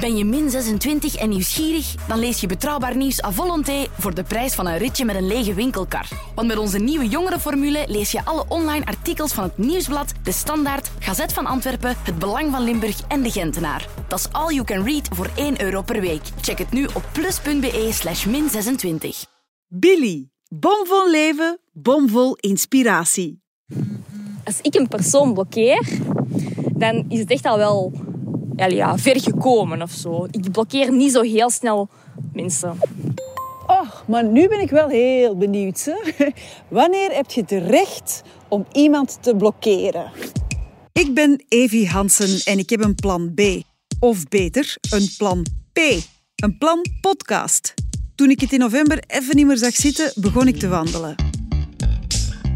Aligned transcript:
Ben 0.00 0.16
je 0.16 0.24
min 0.24 0.50
26 0.50 1.16
en 1.16 1.28
nieuwsgierig? 1.28 1.94
Dan 2.08 2.18
lees 2.18 2.40
je 2.40 2.46
betrouwbaar 2.46 2.96
nieuws 2.96 3.22
à 3.22 3.30
volonté 3.30 3.86
voor 3.98 4.14
de 4.14 4.22
prijs 4.22 4.54
van 4.54 4.66
een 4.66 4.78
ritje 4.78 5.04
met 5.04 5.16
een 5.16 5.26
lege 5.26 5.54
winkelkar. 5.54 6.08
Want 6.34 6.48
met 6.48 6.56
onze 6.56 6.78
nieuwe 6.78 7.08
jongerenformule 7.08 7.84
lees 7.88 8.10
je 8.12 8.24
alle 8.24 8.44
online 8.48 8.86
artikels 8.86 9.32
van 9.32 9.44
het 9.44 9.58
Nieuwsblad, 9.58 10.12
De 10.22 10.32
Standaard, 10.32 10.90
Gazet 10.98 11.32
van 11.32 11.46
Antwerpen, 11.46 11.96
Het 12.04 12.18
Belang 12.18 12.50
van 12.50 12.62
Limburg 12.62 13.00
en 13.08 13.22
De 13.22 13.30
Gentenaar. 13.30 13.88
Dat 14.08 14.18
is 14.18 14.32
all 14.32 14.54
you 14.54 14.64
can 14.64 14.84
read 14.84 15.08
voor 15.12 15.30
1 15.36 15.62
euro 15.62 15.82
per 15.82 16.00
week. 16.00 16.22
Check 16.40 16.58
het 16.58 16.70
nu 16.70 16.84
op 16.94 17.02
plus.be 17.12 17.88
slash 17.92 18.24
min 18.24 18.48
26. 18.48 19.26
Billy. 19.66 20.28
Bomvol 20.48 21.10
leven, 21.10 21.58
bomvol 21.72 22.36
inspiratie. 22.36 23.42
Als 24.44 24.60
ik 24.60 24.74
een 24.74 24.88
persoon 24.88 25.34
blokkeer, 25.34 25.88
dan 26.72 27.04
is 27.08 27.18
het 27.18 27.30
echt 27.30 27.44
al 27.44 27.56
wel 27.56 27.92
ja, 28.56 28.66
ja, 28.66 28.98
ver 28.98 29.20
gekomen 29.20 29.82
of 29.82 29.90
zo. 29.90 30.26
Ik 30.30 30.52
blokkeer 30.52 30.92
niet 30.92 31.12
zo 31.12 31.22
heel 31.22 31.50
snel 31.50 31.88
mensen. 32.32 32.76
Oh, 33.66 33.90
maar 34.06 34.24
nu 34.24 34.48
ben 34.48 34.60
ik 34.60 34.70
wel 34.70 34.88
heel 34.88 35.36
benieuwd. 35.36 35.84
Hè? 35.84 36.30
Wanneer 36.68 37.10
heb 37.12 37.30
je 37.30 37.40
het 37.40 37.50
recht 37.50 38.22
om 38.48 38.66
iemand 38.72 39.18
te 39.20 39.36
blokkeren? 39.36 40.10
Ik 40.92 41.14
ben 41.14 41.44
Evie 41.48 41.88
Hansen 41.88 42.52
en 42.52 42.58
ik 42.58 42.70
heb 42.70 42.84
een 42.84 42.94
plan 42.94 43.34
B. 43.34 43.40
Of 44.00 44.28
beter, 44.28 44.76
een 44.90 45.08
plan 45.18 45.46
P. 45.72 45.78
Een 46.34 46.58
plan 46.58 46.86
podcast. 47.00 47.74
Toen 48.14 48.30
ik 48.30 48.40
het 48.40 48.52
in 48.52 48.58
november 48.58 49.04
even 49.06 49.36
niet 49.36 49.46
meer 49.46 49.56
zag 49.56 49.74
zitten, 49.74 50.12
begon 50.14 50.48
ik 50.48 50.58
te 50.58 50.68
wandelen. 50.68 51.14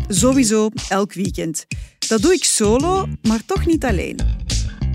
Sowieso 0.09 0.69
elk 0.89 1.13
weekend. 1.13 1.67
Dat 2.09 2.23
doe 2.23 2.33
ik 2.33 2.45
solo, 2.45 3.07
maar 3.23 3.45
toch 3.47 3.67
niet 3.67 3.85
alleen. 3.85 4.17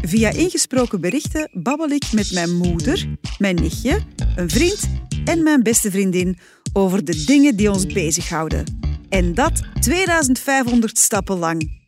Via 0.05 0.29
ingesproken 0.29 1.01
berichten 1.01 1.49
babbel 1.51 1.89
ik 1.89 2.11
met 2.11 2.31
mijn 2.31 2.55
moeder, 2.55 3.07
mijn 3.37 3.55
nichtje, 3.55 3.99
een 4.35 4.49
vriend 4.49 4.89
en 5.25 5.43
mijn 5.43 5.63
beste 5.63 5.91
vriendin 5.91 6.37
over 6.73 7.05
de 7.05 7.23
dingen 7.25 7.55
die 7.55 7.71
ons 7.71 7.85
bezighouden. 7.85 8.63
En 9.09 9.33
dat 9.33 9.61
2500 9.79 10.97
stappen 10.97 11.37
lang. 11.37 11.81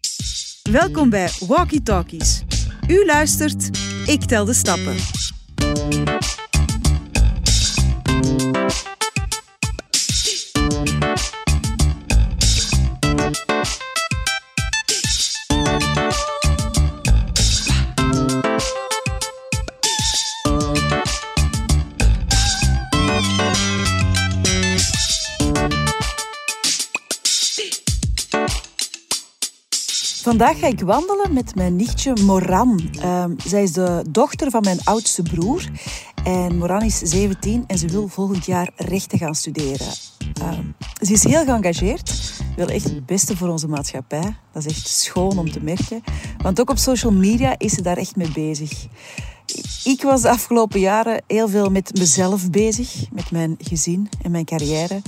Welkom 0.72 1.10
bij 1.10 1.30
Walkie 1.48 1.84
Talkies. 1.84 2.44
U 2.88 3.06
luistert, 3.06 3.70
ik 4.06 4.24
tel 4.24 4.46
de 4.46 4.54
stappen. 4.54 4.96
Vandaag 30.26 30.60
ga 30.60 30.68
ik 30.68 30.82
wandelen 30.82 31.34
met 31.34 31.56
mijn 31.56 31.76
nichtje 31.76 32.14
Moran. 32.24 32.90
Ehm, 33.00 33.34
zij 33.38 33.64
is 33.64 33.72
de 33.72 34.06
dochter 34.10 34.52
van 34.52 34.62
mijn 34.62 34.84
oudste 34.84 35.24
broer. 35.24 35.70
En 36.24 36.58
Moran 36.58 36.82
is 36.82 36.98
17 36.98 37.64
en 37.68 37.78
ze 37.78 37.88
wil 37.88 38.08
volgend 38.08 38.46
jaar 38.46 38.72
rechten 38.76 39.18
gaan 39.18 39.36
studeren. 39.36 39.88
Ehm, 40.42 40.64
ze 41.02 41.14
is 41.14 41.24
heel 41.24 41.44
geëngageerd, 41.44 42.34
wil 42.56 42.68
echt 42.68 42.84
het 42.84 43.06
beste 43.06 43.38
voor 43.38 43.48
onze 43.48 43.68
maatschappij. 43.68 44.36
Dat 44.52 44.66
is 44.66 44.72
echt 44.72 44.88
schoon 44.88 45.38
om 45.38 45.52
te 45.52 45.64
merken. 45.64 46.02
Want 46.38 46.60
ook 46.60 46.70
op 46.70 46.78
social 46.78 47.12
media 47.12 47.56
is 47.58 47.74
ze 47.74 47.82
daar 47.82 47.98
echt 47.98 48.16
mee 48.16 48.32
bezig. 48.32 48.88
Ik 49.84 50.02
was 50.02 50.22
de 50.22 50.30
afgelopen 50.30 50.80
jaren 50.80 51.24
heel 51.28 51.48
veel 51.50 51.70
met 51.70 51.98
mezelf 51.98 52.50
bezig, 52.50 53.06
met 53.12 53.32
mijn 53.32 53.56
gezin 53.60 54.10
en 54.22 54.32
mijn 54.32 54.46
carrière. 54.46 55.02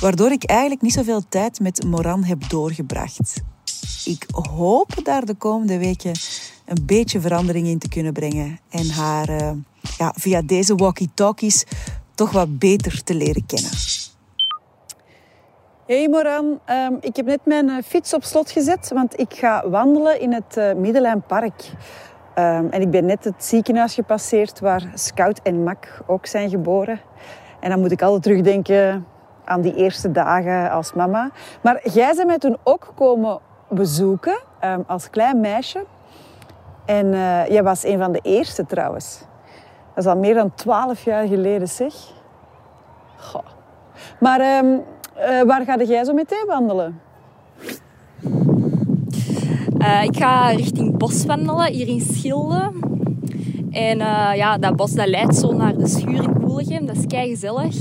Waardoor 0.00 0.32
ik 0.32 0.44
eigenlijk 0.44 0.82
niet 0.82 0.92
zoveel 0.92 1.22
tijd 1.28 1.60
met 1.60 1.84
Moran 1.84 2.24
heb 2.24 2.48
doorgebracht 2.48 3.42
ik 4.04 4.26
hoop 4.30 4.88
daar 5.02 5.24
de 5.24 5.34
komende 5.34 5.78
weken 5.78 6.12
een 6.64 6.82
beetje 6.86 7.20
verandering 7.20 7.66
in 7.66 7.78
te 7.78 7.88
kunnen 7.88 8.12
brengen. 8.12 8.58
En 8.70 8.90
haar 8.90 9.30
uh, 9.30 9.50
ja, 9.98 10.12
via 10.16 10.42
deze 10.42 10.74
walkie-talkies 10.74 11.64
toch 12.14 12.30
wat 12.30 12.58
beter 12.58 13.02
te 13.04 13.14
leren 13.14 13.46
kennen. 13.46 13.70
Hey 15.86 16.08
Moran, 16.08 16.60
um, 16.70 16.96
ik 17.00 17.16
heb 17.16 17.26
net 17.26 17.40
mijn 17.44 17.68
uh, 17.68 17.82
fiets 17.84 18.14
op 18.14 18.24
slot 18.24 18.50
gezet, 18.50 18.90
want 18.94 19.20
ik 19.20 19.34
ga 19.34 19.68
wandelen 19.68 20.20
in 20.20 20.32
het 20.32 20.56
uh, 20.56 20.74
Middellijnpark. 20.74 21.72
Um, 22.38 22.70
en 22.70 22.80
ik 22.80 22.90
ben 22.90 23.04
net 23.06 23.24
het 23.24 23.44
ziekenhuis 23.44 23.94
gepasseerd 23.94 24.60
waar 24.60 24.90
Scout 24.94 25.40
en 25.42 25.62
Mac 25.62 25.86
ook 26.06 26.26
zijn 26.26 26.50
geboren. 26.50 27.00
En 27.60 27.70
dan 27.70 27.80
moet 27.80 27.90
ik 27.90 28.02
altijd 28.02 28.22
terugdenken 28.22 29.06
aan 29.44 29.60
die 29.60 29.74
eerste 29.74 30.12
dagen 30.12 30.70
als 30.70 30.92
mama. 30.92 31.30
Maar 31.62 31.90
jij 31.90 32.14
bent 32.14 32.26
mij 32.26 32.38
toen 32.38 32.56
ook 32.62 32.92
komen 32.94 33.40
bezoeken 33.74 34.38
um, 34.64 34.84
als 34.86 35.10
klein 35.10 35.40
meisje. 35.40 35.84
En 36.84 37.06
uh, 37.06 37.46
jij 37.46 37.62
was 37.62 37.84
een 37.84 37.98
van 37.98 38.12
de 38.12 38.20
eerste 38.22 38.66
trouwens. 38.66 39.18
Dat 39.94 40.04
is 40.04 40.10
al 40.10 40.18
meer 40.18 40.34
dan 40.34 40.54
twaalf 40.54 41.04
jaar 41.04 41.26
geleden, 41.26 41.68
zeg. 41.68 41.94
Goh. 43.16 43.46
Maar 44.20 44.64
um, 44.64 44.82
uh, 45.18 45.42
waar 45.42 45.64
ga 45.64 45.76
jij 45.82 46.04
zo 46.04 46.12
meteen 46.12 46.44
wandelen? 46.46 47.00
Uh, 49.78 50.02
ik 50.02 50.16
ga 50.16 50.48
richting 50.48 50.96
bos 50.96 51.24
wandelen, 51.24 51.72
hier 51.72 51.88
in 51.88 52.00
Schilde. 52.00 52.72
En 53.70 53.98
ja, 54.36 54.58
dat 54.58 54.76
bos 54.76 54.92
dat 54.92 55.06
leidt 55.06 55.36
zo 55.36 55.52
naar 55.52 55.76
de 55.76 55.86
schuur 55.86 56.22
in 56.22 56.40
Koelegem. 56.40 56.86
Dat 56.86 56.96
is 56.96 57.06
kei 57.06 57.28
gezellig. 57.28 57.76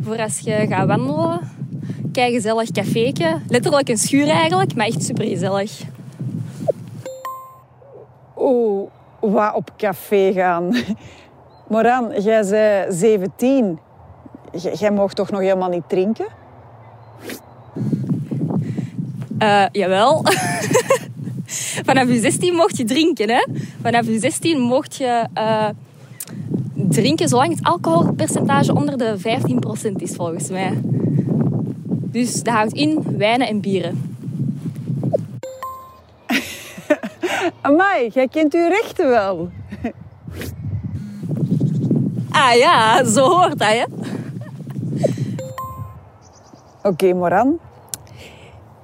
Voor 0.00 0.22
als 0.22 0.38
je 0.38 0.66
gaat 0.68 0.86
wandelen 0.86 1.40
kei 2.18 2.32
gezellig 2.32 2.70
caféke. 2.70 3.40
Letterlijk 3.48 3.88
een 3.88 3.98
schuur 3.98 4.28
eigenlijk, 4.28 4.74
maar 4.74 4.86
echt 4.86 5.04
super 5.04 5.24
gezellig. 5.24 5.82
Oeh, 8.36 8.90
wat 9.20 9.54
op 9.54 9.70
café 9.76 10.32
gaan. 10.32 10.76
Moran, 11.70 12.22
jij 12.22 12.42
zei 12.42 12.92
17. 12.92 13.78
jij 14.78 14.90
mocht 14.90 15.16
toch 15.16 15.30
nog 15.30 15.40
helemaal 15.40 15.68
niet 15.68 15.88
drinken? 15.88 16.26
Uh, 19.38 19.64
jawel. 19.72 20.22
Vanaf 21.86 22.08
je 22.08 22.20
16 22.20 22.54
mocht 22.54 22.76
je 22.76 22.84
drinken, 22.84 23.30
hè? 23.30 23.46
Vanaf 23.82 24.06
je 24.06 24.18
16 24.18 24.60
mocht 24.60 24.96
je 24.96 25.26
uh, 25.34 25.68
drinken 26.74 27.28
zolang 27.28 27.50
het 27.50 27.64
alcoholpercentage 27.64 28.74
onder 28.74 28.98
de 28.98 29.16
15% 29.90 29.92
is, 29.96 30.14
volgens 30.14 30.48
mij. 30.48 30.72
Dus 32.18 32.42
dat 32.42 32.54
houdt 32.54 32.72
in 32.72 33.16
wijnen 33.16 33.48
en 33.48 33.60
bieren. 33.60 34.16
Amai, 37.60 38.10
jij 38.12 38.28
kent 38.28 38.54
uw 38.54 38.68
rechten 38.68 39.08
wel. 39.08 39.48
ah 42.30 42.54
ja, 42.54 43.04
zo 43.04 43.28
hoort 43.28 43.58
dat, 43.58 43.68
hè? 43.68 43.84
Oké, 46.78 46.88
okay, 46.88 47.12
Moran. 47.12 47.58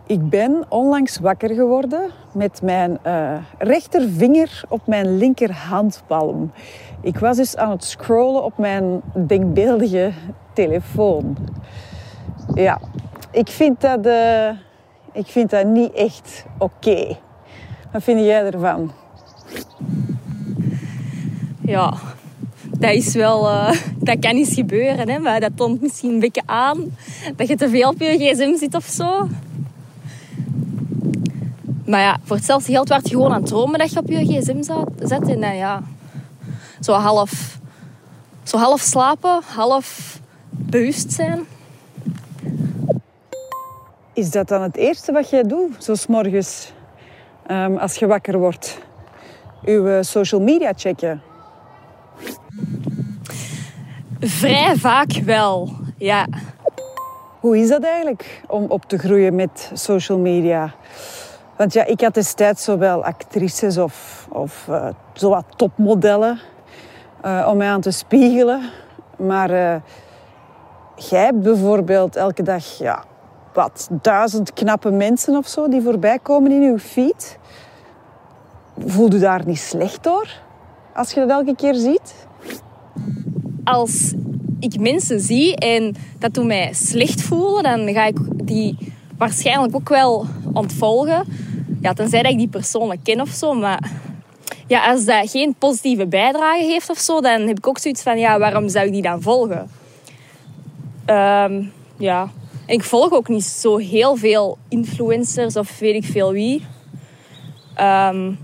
Ik 0.07 0.29
ben 0.29 0.65
onlangs 0.69 1.19
wakker 1.19 1.55
geworden 1.55 2.11
met 2.33 2.63
mijn 2.63 2.99
uh, 3.07 3.37
rechtervinger 3.59 4.63
op 4.69 4.87
mijn 4.87 5.17
linkerhandpalm. 5.17 6.53
Ik 7.01 7.19
was 7.19 7.37
dus 7.37 7.57
aan 7.57 7.71
het 7.71 7.85
scrollen 7.85 8.45
op 8.45 8.59
mijn 8.59 9.03
denkbeeldige 9.27 10.13
telefoon. 10.53 11.37
Ja, 12.55 12.81
ik 13.35 13.49
vind 13.49 13.81
dat, 13.81 14.07
uh, 14.07 14.49
ik 15.13 15.27
vind 15.27 15.51
dat 15.51 15.67
niet 15.67 15.93
echt 15.93 16.45
oké. 16.59 17.17
Wat 17.93 18.03
vind 18.03 18.21
jij 18.21 18.45
ervan? 18.45 18.93
Ja, 21.61 21.95
dat 22.79 22.93
is 22.93 23.15
wel... 23.15 23.51
Uh, 23.51 23.71
dat 23.99 24.19
kan 24.19 24.31
eens 24.31 24.55
gebeuren, 24.55 25.09
hè, 25.09 25.19
maar 25.19 25.41
dat 25.41 25.57
toont 25.57 25.81
misschien 25.81 26.11
een 26.11 26.21
beetje 26.21 26.43
aan 26.47 26.97
dat 27.37 27.49
je 27.49 27.57
te 27.57 27.69
veel 27.69 27.89
op 27.89 28.01
je 28.01 28.19
gsm 28.19 28.57
zit 28.57 28.75
of 28.75 28.85
zo. 28.85 29.29
Maar 31.87 32.01
ja, 32.01 32.19
voor 32.23 32.37
hetzelfde 32.37 32.73
geld 32.73 32.89
werd 32.89 33.09
je 33.09 33.15
gewoon 33.15 33.33
aan 33.33 33.41
het 33.41 33.47
dromen 33.47 33.79
dat 33.79 33.93
je 33.93 33.99
op 33.99 34.09
je 34.09 34.25
gsm 34.25 34.63
zet. 34.99 35.29
En 35.29 35.41
dan 35.41 35.57
ja, 35.57 35.83
zo 36.81 36.93
half, 36.93 37.59
zo 38.43 38.57
half 38.57 38.81
slapen, 38.81 39.41
half 39.55 40.21
bewust 40.51 41.13
zijn. 41.13 41.47
Is 44.15 44.31
dat 44.31 44.49
dan 44.49 44.63
het 44.63 44.77
eerste 44.77 45.13
wat 45.13 45.31
jij 45.31 45.43
doet, 45.43 45.85
zo 45.85 45.95
morgens, 46.09 46.73
um, 47.51 47.77
als 47.77 47.95
je 47.95 48.07
wakker 48.07 48.39
wordt? 48.39 48.79
Uw 49.65 49.87
eh, 49.87 49.99
social 50.01 50.41
media 50.41 50.73
checken? 50.77 51.23
Vrij 54.21 54.77
vaak 54.77 55.13
wel, 55.13 55.71
ja. 55.97 56.27
Hoe 57.41 57.59
is 57.59 57.69
dat 57.69 57.83
eigenlijk 57.83 58.43
om 58.47 58.65
op 58.69 58.85
te 58.85 58.99
groeien 58.99 59.35
met 59.35 59.71
social 59.73 60.19
media? 60.19 60.75
Want 61.57 61.73
ja, 61.73 61.85
ik 61.85 62.01
had 62.01 62.15
destijds 62.15 62.65
zowel 62.65 63.05
actrices 63.05 63.79
of, 63.79 64.27
of 64.31 64.67
uh, 64.71 64.89
zowat 65.13 65.45
topmodellen 65.57 66.41
eh, 67.23 67.47
om 67.51 67.57
mij 67.57 67.69
aan 67.69 67.81
te 67.81 67.91
spiegelen. 67.91 68.71
Maar 69.17 69.51
uh, 69.51 69.75
jij 70.97 71.25
hebt 71.25 71.43
bijvoorbeeld 71.43 72.17
elke 72.17 72.43
dag 72.43 72.79
ja, 72.79 73.05
wat, 73.55 73.89
duizend 73.91 74.53
knappe 74.53 74.91
mensen 74.91 75.37
of 75.37 75.47
zo 75.49 75.69
die 75.69 75.83
voorbij 75.83 76.19
komen 76.19 76.53
in 76.53 76.63
uw 76.63 76.79
feed. 76.79 77.39
Voel 78.87 79.13
je 79.13 79.19
daar 79.19 79.47
niet 79.47 79.59
slecht 79.59 80.03
door 80.03 80.29
als 80.95 81.13
je 81.13 81.21
dat 81.21 81.31
elke 81.31 81.55
keer 81.57 81.75
ziet? 81.75 82.27
Als 83.65 84.15
ik 84.61 84.81
mensen 84.81 85.21
zie 85.21 85.57
en 85.57 85.97
dat 86.19 86.35
doet 86.35 86.45
mij 86.47 86.73
slecht 86.73 87.23
voelen, 87.23 87.63
dan 87.63 87.95
ga 87.95 88.05
ik 88.05 88.19
die 88.45 88.93
waarschijnlijk 89.19 89.75
ook 89.75 89.89
wel 89.89 90.27
ontvolgen. 90.53 91.25
Ja, 91.81 91.93
tenzij 91.93 92.23
dat 92.23 92.33
ik 92.33 92.39
die 92.39 92.49
persoonlijk 92.49 93.01
ken 93.03 93.21
of 93.21 93.29
zo. 93.29 93.55
Maar 93.55 93.91
ja, 94.67 94.91
als 94.91 95.05
dat 95.05 95.31
geen 95.31 95.55
positieve 95.59 96.07
bijdrage 96.07 96.65
heeft 96.65 96.91
of 96.91 96.99
zo, 96.99 97.21
dan 97.21 97.41
heb 97.41 97.59
ik 97.59 97.69
ook 97.69 97.79
zoiets 97.79 98.03
van, 98.03 98.19
ja, 98.19 98.39
waarom 98.39 98.69
zou 98.69 98.87
ik 98.87 98.93
die 98.93 99.03
dan 99.03 99.23
volgen? 99.23 99.71
Um, 101.07 101.73
ja, 101.97 102.31
en 102.67 102.75
ik 102.75 102.85
volg 102.85 103.13
ook 103.13 103.29
niet 103.29 103.45
zo 103.45 103.77
heel 103.77 104.17
veel 104.17 104.59
influencers 104.69 105.57
of 105.57 105.79
weet 105.79 106.05
ik 106.05 106.11
veel 106.11 106.33
wie. 106.33 106.67
Um, 107.81 108.39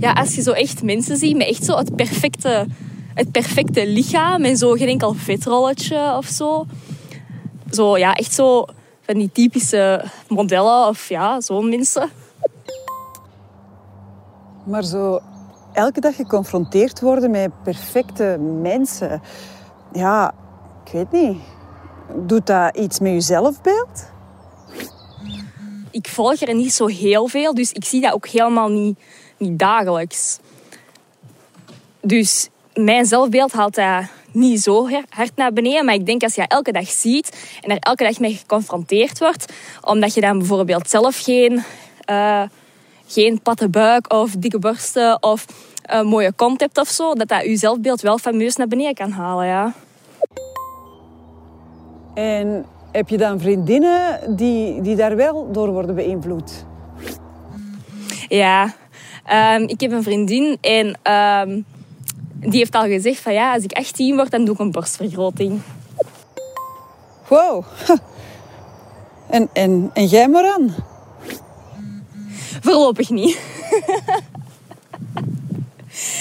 ja, 0.00 0.12
als 0.12 0.34
je 0.34 0.42
zo 0.42 0.52
echt 0.52 0.82
mensen 0.82 1.16
ziet 1.16 1.36
met 1.36 1.46
echt 1.46 1.64
zo 1.64 1.76
het 1.76 1.96
perfecte, 1.96 2.66
het 3.14 3.30
perfecte 3.30 3.86
lichaam 3.86 4.44
en 4.44 4.56
zo 4.56 4.72
geen 4.72 4.88
enkel 4.88 5.14
vetrolletje 5.14 6.16
of 6.16 6.26
zo. 6.26 6.66
Zo, 7.70 7.98
ja, 7.98 8.14
echt 8.14 8.34
zo 8.34 8.64
van 9.00 9.18
die 9.18 9.30
typische 9.32 10.04
modellen 10.28 10.88
of 10.88 11.08
ja, 11.08 11.40
zo'n 11.40 11.68
mensen. 11.68 12.10
Maar 14.64 14.84
zo 14.84 15.20
elke 15.72 16.00
dag 16.00 16.16
geconfronteerd 16.16 17.00
worden 17.00 17.30
met 17.30 17.62
perfecte 17.62 18.36
mensen. 18.62 19.22
Ja, 19.92 20.34
ik 20.84 20.92
weet 20.92 21.12
niet. 21.12 21.38
Doet 22.16 22.46
dat 22.46 22.76
iets 22.76 22.98
met 22.98 23.12
je 23.12 23.20
zelfbeeld? 23.20 24.10
Ik 25.90 26.08
volg 26.08 26.40
er 26.40 26.54
niet 26.54 26.72
zo 26.72 26.86
heel 26.86 27.26
veel, 27.28 27.54
dus 27.54 27.72
ik 27.72 27.84
zie 27.84 28.00
dat 28.00 28.12
ook 28.12 28.26
helemaal 28.26 28.68
niet, 28.68 28.98
niet 29.36 29.58
dagelijks. 29.58 30.38
Dus 32.00 32.48
mijn 32.74 33.06
zelfbeeld 33.06 33.52
haalt 33.52 33.74
dat 33.74 34.04
niet 34.32 34.62
zo 34.62 34.88
hard 35.08 35.36
naar 35.36 35.52
beneden. 35.52 35.84
Maar 35.84 35.94
ik 35.94 36.06
denk 36.06 36.22
als 36.22 36.34
je 36.34 36.46
elke 36.46 36.72
dag 36.72 36.88
ziet 36.88 37.36
en 37.60 37.70
er 37.70 37.78
elke 37.78 38.04
dag 38.04 38.18
mee 38.18 38.34
geconfronteerd 38.34 39.18
wordt, 39.18 39.52
omdat 39.80 40.14
je 40.14 40.20
dan 40.20 40.38
bijvoorbeeld 40.38 40.90
zelf 40.90 41.18
geen, 41.18 41.62
uh, 42.10 42.42
geen 43.06 43.40
platte 43.42 43.68
buik 43.68 44.12
of 44.12 44.30
dikke 44.38 44.58
borsten 44.58 45.22
of 45.22 45.44
een 45.82 46.06
mooie 46.06 46.32
kont 46.32 46.60
hebt 46.60 46.78
of 46.78 46.88
zo, 46.88 47.14
dat 47.14 47.28
dat 47.28 47.44
je 47.44 47.56
zelfbeeld 47.56 48.00
wel 48.00 48.18
fameus 48.18 48.56
naar 48.56 48.68
beneden 48.68 48.94
kan 48.94 49.10
halen. 49.10 49.46
Ja. 49.46 49.74
En 52.14 52.64
heb 52.92 53.08
je 53.08 53.18
dan 53.18 53.40
vriendinnen 53.40 54.18
die, 54.36 54.80
die 54.80 54.96
daar 54.96 55.16
wel 55.16 55.52
door 55.52 55.72
worden 55.72 55.94
beïnvloed? 55.94 56.64
Ja, 58.28 58.74
um, 59.54 59.62
ik 59.68 59.80
heb 59.80 59.92
een 59.92 60.02
vriendin 60.02 60.58
en 60.60 60.86
um, 61.12 61.64
die 62.34 62.58
heeft 62.58 62.74
al 62.74 62.84
gezegd 62.84 63.20
van 63.20 63.32
ja, 63.32 63.54
als 63.54 63.64
ik 63.64 63.72
18 63.72 64.16
word, 64.16 64.30
dan 64.30 64.44
doe 64.44 64.54
ik 64.54 64.60
een 64.60 64.70
borstvergroting. 64.70 65.60
Wow. 67.28 67.64
En, 69.30 69.48
en, 69.52 69.90
en 69.94 70.06
jij, 70.06 70.28
Moran? 70.28 70.70
Voorlopig 72.60 73.10
niet. 73.10 73.40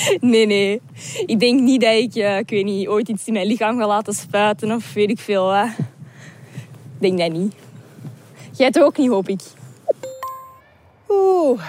nee, 0.19 0.45
nee. 0.45 0.81
Ik 1.25 1.39
denk 1.39 1.59
niet 1.59 1.81
dat 1.81 1.93
ik, 1.93 2.15
uh, 2.15 2.37
ik 2.37 2.49
weet 2.49 2.65
niet, 2.65 2.87
ooit 2.87 3.07
iets 3.07 3.25
in 3.25 3.33
mijn 3.33 3.47
lichaam 3.47 3.77
ga 3.77 3.87
laten 3.87 4.13
spuiten 4.13 4.71
of 4.71 4.93
weet 4.93 5.09
ik 5.09 5.19
veel. 5.19 5.55
Ik 5.55 5.67
denk 6.97 7.17
dat 7.17 7.31
niet. 7.31 7.53
Jij 8.51 8.71
toch 8.71 8.83
ook 8.83 8.97
niet, 8.97 9.09
hoop 9.09 9.27
ik. 9.27 9.41
Oeh, 11.09 11.61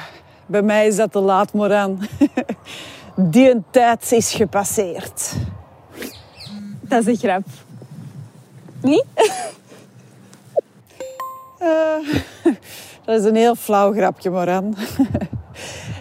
bij 0.46 0.62
mij 0.62 0.86
is 0.86 0.96
dat 0.96 1.12
te 1.12 1.20
laat, 1.20 1.52
Moran. 1.52 2.00
Die 3.16 3.50
een 3.50 3.64
tijd 3.70 4.12
is 4.12 4.32
gepasseerd. 4.32 5.32
Dat 6.80 7.00
is 7.00 7.06
een 7.06 7.16
grap. 7.16 7.42
Niet? 8.80 9.04
Uh, 11.60 12.14
dat 13.04 13.20
is 13.20 13.24
een 13.24 13.36
heel 13.36 13.54
flauw 13.54 13.92
grapje, 13.92 14.30
Moran. 14.30 14.76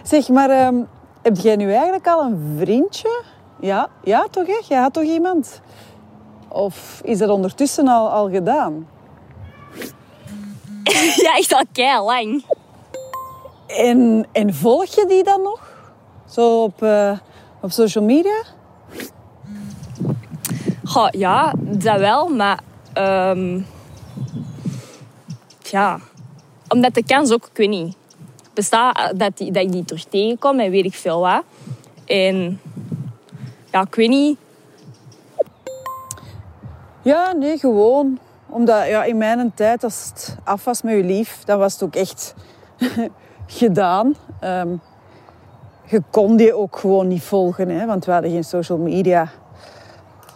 zeg, 0.02 0.28
maar 0.28 0.66
um, 0.66 0.88
heb 1.22 1.36
jij 1.36 1.56
nu 1.56 1.72
eigenlijk 1.72 2.06
al 2.06 2.22
een 2.22 2.56
vriendje? 2.58 3.22
Ja, 3.60 3.88
ja 4.04 4.26
toch 4.30 4.46
hè? 4.46 4.60
Jij 4.68 4.80
had 4.80 4.92
toch 4.92 5.02
iemand? 5.02 5.60
Of 6.48 7.00
is 7.04 7.18
dat 7.18 7.28
ondertussen 7.28 7.88
al, 7.88 8.10
al 8.10 8.30
gedaan? 8.30 8.88
ja, 11.24 11.36
echt 11.36 11.52
al 11.52 11.64
kei 11.72 12.00
lang. 12.00 12.44
En, 13.66 14.26
en 14.32 14.54
volg 14.54 14.94
je 14.94 15.04
die 15.08 15.24
dan 15.24 15.42
nog? 15.42 15.60
Zo 16.28 16.62
op, 16.62 16.82
uh, 16.82 17.18
op 17.60 17.70
social 17.70 18.04
media? 18.04 18.42
Goh, 20.84 21.08
ja, 21.10 21.54
dat 21.58 21.98
wel, 21.98 22.28
maar... 22.28 22.60
Um, 22.98 23.66
ja, 25.62 25.98
omdat 26.68 26.94
de 26.94 27.04
kans 27.04 27.32
ook, 27.32 27.46
ik 27.46 27.56
weet 27.56 27.68
niet... 27.68 27.96
Bestaat 28.54 29.18
dat, 29.18 29.36
die, 29.36 29.52
dat 29.52 29.62
ik 29.62 29.72
die 29.72 29.84
terug 29.84 30.04
tegenkom 30.04 30.60
en 30.60 30.70
weet 30.70 30.84
ik 30.84 30.94
veel 30.94 31.20
wat. 31.20 31.42
En... 32.04 32.60
Ja, 33.70 33.80
ik 33.80 33.94
weet 33.94 34.08
niet... 34.08 34.38
Ja, 37.02 37.32
nee, 37.32 37.58
gewoon. 37.58 38.18
Omdat 38.46 38.86
ja, 38.86 39.04
in 39.04 39.16
mijn 39.16 39.52
tijd, 39.54 39.84
als 39.84 40.04
het 40.08 40.36
af 40.44 40.64
was 40.64 40.82
met 40.82 40.94
je 40.94 41.04
lief, 41.04 41.44
dan 41.44 41.58
was 41.58 41.72
het 41.72 41.82
ook 41.82 41.94
echt 41.94 42.34
gedaan. 43.46 44.14
Um, 44.44 44.80
je 45.84 46.02
kon 46.10 46.36
die 46.36 46.54
ook 46.54 46.76
gewoon 46.76 47.08
niet 47.08 47.22
volgen, 47.22 47.68
hè, 47.68 47.86
want 47.86 48.04
we 48.04 48.12
hadden 48.12 48.30
geen 48.30 48.44
social 48.44 48.78
media. 48.78 49.28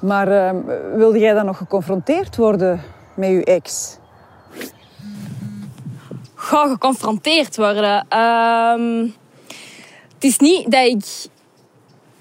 Maar 0.01 0.29
uh, 0.29 0.61
wilde 0.95 1.19
jij 1.19 1.35
dan 1.35 1.47
nog 1.47 1.57
geconfronteerd 1.57 2.37
worden 2.37 2.81
met 3.15 3.29
je 3.29 3.45
ex? 3.45 3.99
Ga 6.47 6.69
geconfronteerd 6.69 7.57
worden. 7.57 8.07
Uh, 8.13 9.11
het 10.15 10.25
is 10.25 10.39
niet 10.39 10.71
dat 10.71 10.87
ik 10.87 11.05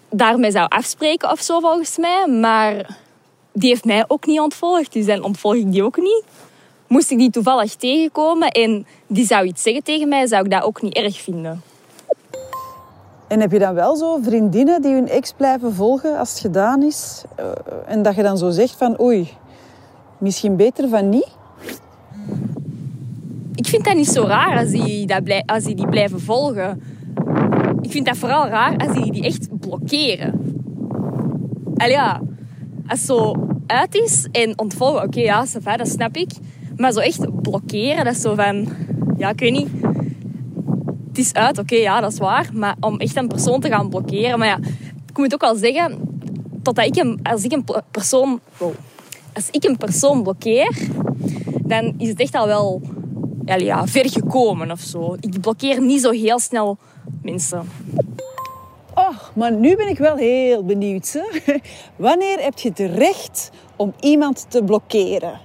daarmee 0.09 0.51
zou 0.51 0.67
afspreken 0.67 1.31
of 1.31 1.41
zo, 1.41 1.59
volgens 1.59 1.97
mij. 1.97 2.27
Maar 2.27 2.97
die 3.51 3.69
heeft 3.69 3.85
mij 3.85 4.05
ook 4.07 4.25
niet 4.25 4.39
ontvolgd, 4.39 4.93
dus 4.93 5.05
dan 5.05 5.23
ontvolg 5.23 5.55
ik 5.55 5.71
die 5.71 5.83
ook 5.83 5.97
niet. 5.97 6.23
Moest 6.87 7.11
ik 7.11 7.17
die 7.17 7.29
toevallig 7.29 7.75
tegenkomen 7.75 8.49
en 8.49 8.87
die 9.07 9.25
zou 9.25 9.45
iets 9.45 9.61
zeggen 9.61 9.83
tegen 9.83 10.09
mij, 10.09 10.27
zou 10.27 10.43
ik 10.43 10.51
dat 10.51 10.63
ook 10.63 10.81
niet 10.81 10.95
erg 10.95 11.21
vinden. 11.21 11.61
En 13.27 13.39
heb 13.39 13.51
je 13.51 13.59
dan 13.59 13.73
wel 13.73 13.95
zo 13.95 14.19
vriendinnen 14.21 14.81
die 14.81 14.93
hun 14.93 15.09
ex 15.09 15.33
blijven 15.37 15.73
volgen 15.73 16.17
als 16.17 16.29
het 16.29 16.39
gedaan 16.39 16.83
is? 16.83 17.23
Uh, 17.39 17.45
en 17.85 18.03
dat 18.03 18.15
je 18.15 18.23
dan 18.23 18.37
zo 18.37 18.49
zegt 18.49 18.75
van 18.77 19.01
oei, 19.01 19.29
misschien 20.17 20.55
beter 20.55 20.89
van 20.89 21.09
niet? 21.09 21.27
Ik 23.55 23.67
vind 23.67 23.85
dat 23.85 23.95
niet 23.95 24.07
zo 24.07 24.23
raar 24.23 24.57
als 24.57 24.69
die, 24.69 25.75
die, 25.75 25.87
blijven 25.87 26.21
volgen. 26.21 26.81
Ik 27.81 27.91
vind 27.91 28.05
dat 28.05 28.17
vooral 28.17 28.47
raar 28.47 28.77
als 28.77 28.97
die 28.97 29.11
die 29.11 29.23
echt 29.23 29.59
blokkeren. 29.59 30.55
Allee 31.75 31.93
ja, 31.93 32.21
als 32.87 32.99
het 32.99 33.07
zo 33.07 33.47
uit 33.67 33.95
is 33.95 34.27
en 34.31 34.59
ontvolgen, 34.59 35.03
oké 35.03 35.19
ja, 35.19 35.45
dat 35.77 35.89
snap 35.89 36.15
ik. 36.15 36.31
Maar 36.77 36.91
zo 36.91 36.99
echt 36.99 37.41
blokkeren, 37.41 38.05
dat 38.05 38.15
is 38.15 38.21
zo 38.21 38.35
van... 38.35 38.67
Ja, 39.17 39.29
ik 39.29 39.39
weet 39.39 39.51
niet 39.51 39.69
het 41.15 41.25
is 41.25 41.33
uit, 41.33 41.57
oké, 41.57 41.75
ja, 41.75 42.01
dat 42.01 42.11
is 42.11 42.17
waar. 42.17 42.49
Maar 42.53 42.75
om 42.79 42.99
echt 42.99 43.15
een 43.15 43.27
persoon 43.27 43.59
te 43.59 43.67
gaan 43.67 43.89
blokkeren... 43.89 44.39
Maar 44.39 44.47
ja, 44.47 44.59
ik 45.09 45.17
moet 45.17 45.33
ook 45.33 45.41
wel 45.41 45.55
zeggen... 45.55 45.99
Totdat 46.61 46.85
ik 46.85 46.95
een, 46.95 47.19
als 47.23 47.43
ik 47.43 47.51
een 47.51 47.65
persoon... 47.91 48.39
als 49.33 49.49
ik 49.51 49.63
een 49.63 49.77
persoon 49.77 50.23
blokkeer... 50.23 50.77
Dan 51.61 51.93
is 51.97 52.09
het 52.09 52.19
echt 52.19 52.35
al 52.35 52.47
wel 52.47 52.81
ja, 53.45 53.55
ja, 53.55 53.87
ver 53.87 54.09
gekomen 54.09 54.71
of 54.71 54.79
zo. 54.79 55.15
Ik 55.19 55.41
blokkeer 55.41 55.81
niet 55.81 56.01
zo 56.01 56.11
heel 56.11 56.39
snel 56.39 56.77
mensen. 57.21 57.69
Oh, 58.93 59.17
maar 59.33 59.51
nu 59.51 59.75
ben 59.75 59.87
ik 59.87 59.97
wel 59.97 60.15
heel 60.15 60.65
benieuwd. 60.65 61.11
Hè? 61.11 61.53
Wanneer 61.95 62.39
heb 62.39 62.59
je 62.59 62.69
het 62.69 62.79
recht 62.79 63.51
om 63.75 63.93
iemand 63.99 64.45
te 64.49 64.63
blokkeren? 64.63 65.39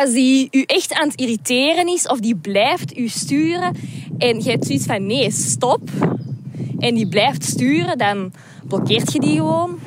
als 0.00 0.12
die 0.12 0.48
u 0.50 0.62
echt 0.62 0.92
aan 0.92 1.08
het 1.08 1.20
irriteren 1.20 1.88
is 1.88 2.08
of 2.08 2.20
die 2.20 2.36
blijft 2.36 2.98
u 2.98 3.08
sturen 3.08 3.76
en 4.18 4.42
je 4.42 4.50
hebt 4.50 4.66
zoiets 4.66 4.86
van 4.86 5.06
nee, 5.06 5.30
stop. 5.30 5.90
En 6.78 6.94
die 6.94 7.08
blijft 7.08 7.44
sturen, 7.44 7.98
dan 7.98 8.32
blokkeert 8.68 9.12
je 9.12 9.20
die 9.20 9.36
gewoon. 9.36 9.78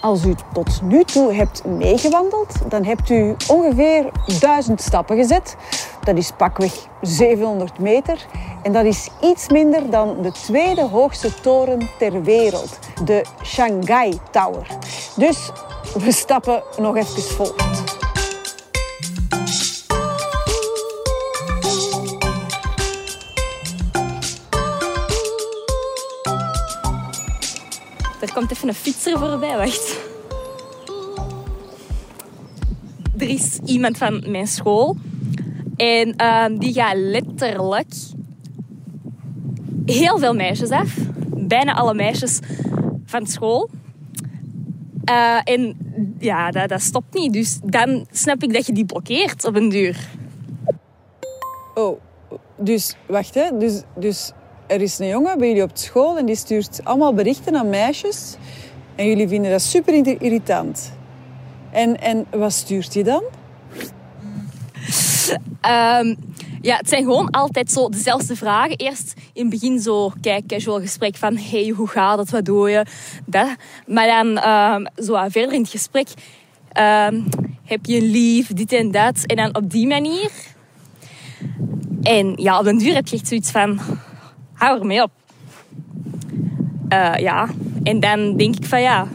Als 0.00 0.24
u 0.24 0.34
tot 0.52 0.82
nu 0.82 1.04
toe 1.04 1.32
hebt 1.32 1.64
meegewandeld, 1.64 2.54
dan 2.68 2.84
hebt 2.84 3.10
u 3.10 3.36
ongeveer 3.48 4.10
duizend 4.40 4.80
stappen 4.80 5.16
gezet. 5.16 5.56
Dat 6.04 6.16
is 6.16 6.30
pakweg 6.36 6.86
700 7.00 7.78
meter. 7.78 8.26
En 8.62 8.72
dat 8.72 8.84
is 8.84 9.08
iets 9.20 9.48
minder 9.48 9.90
dan 9.90 10.22
de 10.22 10.32
tweede 10.32 10.82
hoogste 10.82 11.34
toren 11.40 11.88
ter 11.98 12.22
wereld. 12.22 12.78
De 13.04 13.24
Shanghai 13.42 14.18
Tower. 14.30 14.66
Dus 15.16 15.50
we 15.98 16.12
stappen 16.12 16.62
nog 16.76 16.96
even 16.96 17.22
voort. 17.22 17.99
Er 28.30 28.36
komt 28.36 28.50
even 28.50 28.68
een 28.68 28.74
fietser 28.74 29.18
voorbij, 29.18 29.56
wacht. 29.56 29.98
Er 33.18 33.28
is 33.28 33.58
iemand 33.64 33.98
van 33.98 34.24
mijn 34.26 34.46
school. 34.46 34.96
En 35.76 36.16
ehm, 36.16 36.58
die 36.58 36.72
gaat 36.72 36.96
letterlijk 36.96 37.94
heel 39.86 40.18
veel 40.18 40.34
meisjes 40.34 40.70
af. 40.70 40.96
Bijna 41.26 41.74
alle 41.74 41.94
meisjes 41.94 42.38
van 43.04 43.26
school. 43.26 43.70
Eh, 45.04 45.40
en 45.44 45.76
ja, 46.18 46.50
dat, 46.50 46.80
stopt 46.80 47.14
niet. 47.14 47.32
Dus 47.32 47.58
dan 47.64 48.06
snap 48.10 48.42
ik 48.42 48.52
dat 48.52 48.66
je 48.66 48.72
die 48.72 48.84
blokkeert 48.84 49.44
op 49.44 49.56
een 49.56 49.68
duur. 49.68 50.08
Oh, 51.74 52.00
dus 52.56 52.96
wacht 53.06 53.34
hè. 53.34 53.58
Dus, 53.58 53.82
dus 53.96 54.32
er 54.70 54.80
is 54.80 54.98
een 54.98 55.06
jongen 55.06 55.38
bij 55.38 55.48
jullie 55.48 55.62
op 55.62 55.70
school 55.74 56.18
en 56.18 56.26
die 56.26 56.36
stuurt 56.36 56.80
allemaal 56.84 57.14
berichten 57.14 57.56
aan 57.56 57.68
meisjes. 57.68 58.36
En 58.94 59.06
jullie 59.06 59.28
vinden 59.28 59.50
dat 59.50 59.62
super 59.62 60.22
irritant. 60.22 60.92
En, 61.70 62.00
en 62.00 62.26
wat 62.30 62.52
stuurt 62.52 62.94
hij 62.94 63.02
dan? 63.02 63.22
Ehm, 65.60 66.14
ja, 66.60 66.76
het 66.76 66.88
zijn 66.88 67.02
gewoon 67.02 67.30
altijd 67.30 67.72
zo 67.72 67.88
dezelfde 67.88 68.36
vragen. 68.36 68.76
Eerst 68.76 69.14
in 69.32 69.42
het 69.42 69.50
begin 69.50 69.80
zo, 69.80 70.12
kijk, 70.20 70.46
casual 70.46 70.80
gesprek 70.80 71.16
van... 71.16 71.36
Hey, 71.36 71.68
hoe 71.68 71.88
gaat 71.88 72.18
het? 72.18 72.30
Wat 72.30 72.44
doe 72.44 72.70
je? 72.70 72.84
Dat. 73.26 73.48
Maar 73.86 74.06
dan 74.06 74.48
um, 74.48 75.04
zo 75.04 75.28
verder 75.28 75.52
in 75.52 75.60
het 75.60 75.70
gesprek... 75.70 76.08
Um, 76.78 77.26
heb 77.64 77.86
je 77.86 78.02
lief, 78.02 78.46
dit 78.46 78.72
en 78.72 78.90
dat. 78.90 79.26
En 79.26 79.36
dan 79.36 79.54
op 79.54 79.70
die 79.70 79.86
manier... 79.86 80.30
En 82.02 82.32
ja, 82.36 82.58
op 82.58 82.66
een 82.66 82.78
duur 82.78 82.94
heb 82.94 83.08
je 83.08 83.16
echt 83.16 83.28
zoiets 83.28 83.50
van... 83.50 83.80
Hou 84.60 84.78
ermee 84.78 85.02
op. 85.02 85.10
Uh, 86.88 87.14
ja, 87.14 87.48
en 87.82 88.00
dan 88.00 88.36
denk 88.36 88.56
ik 88.56 88.64
van 88.64 88.80
ja... 88.80 89.06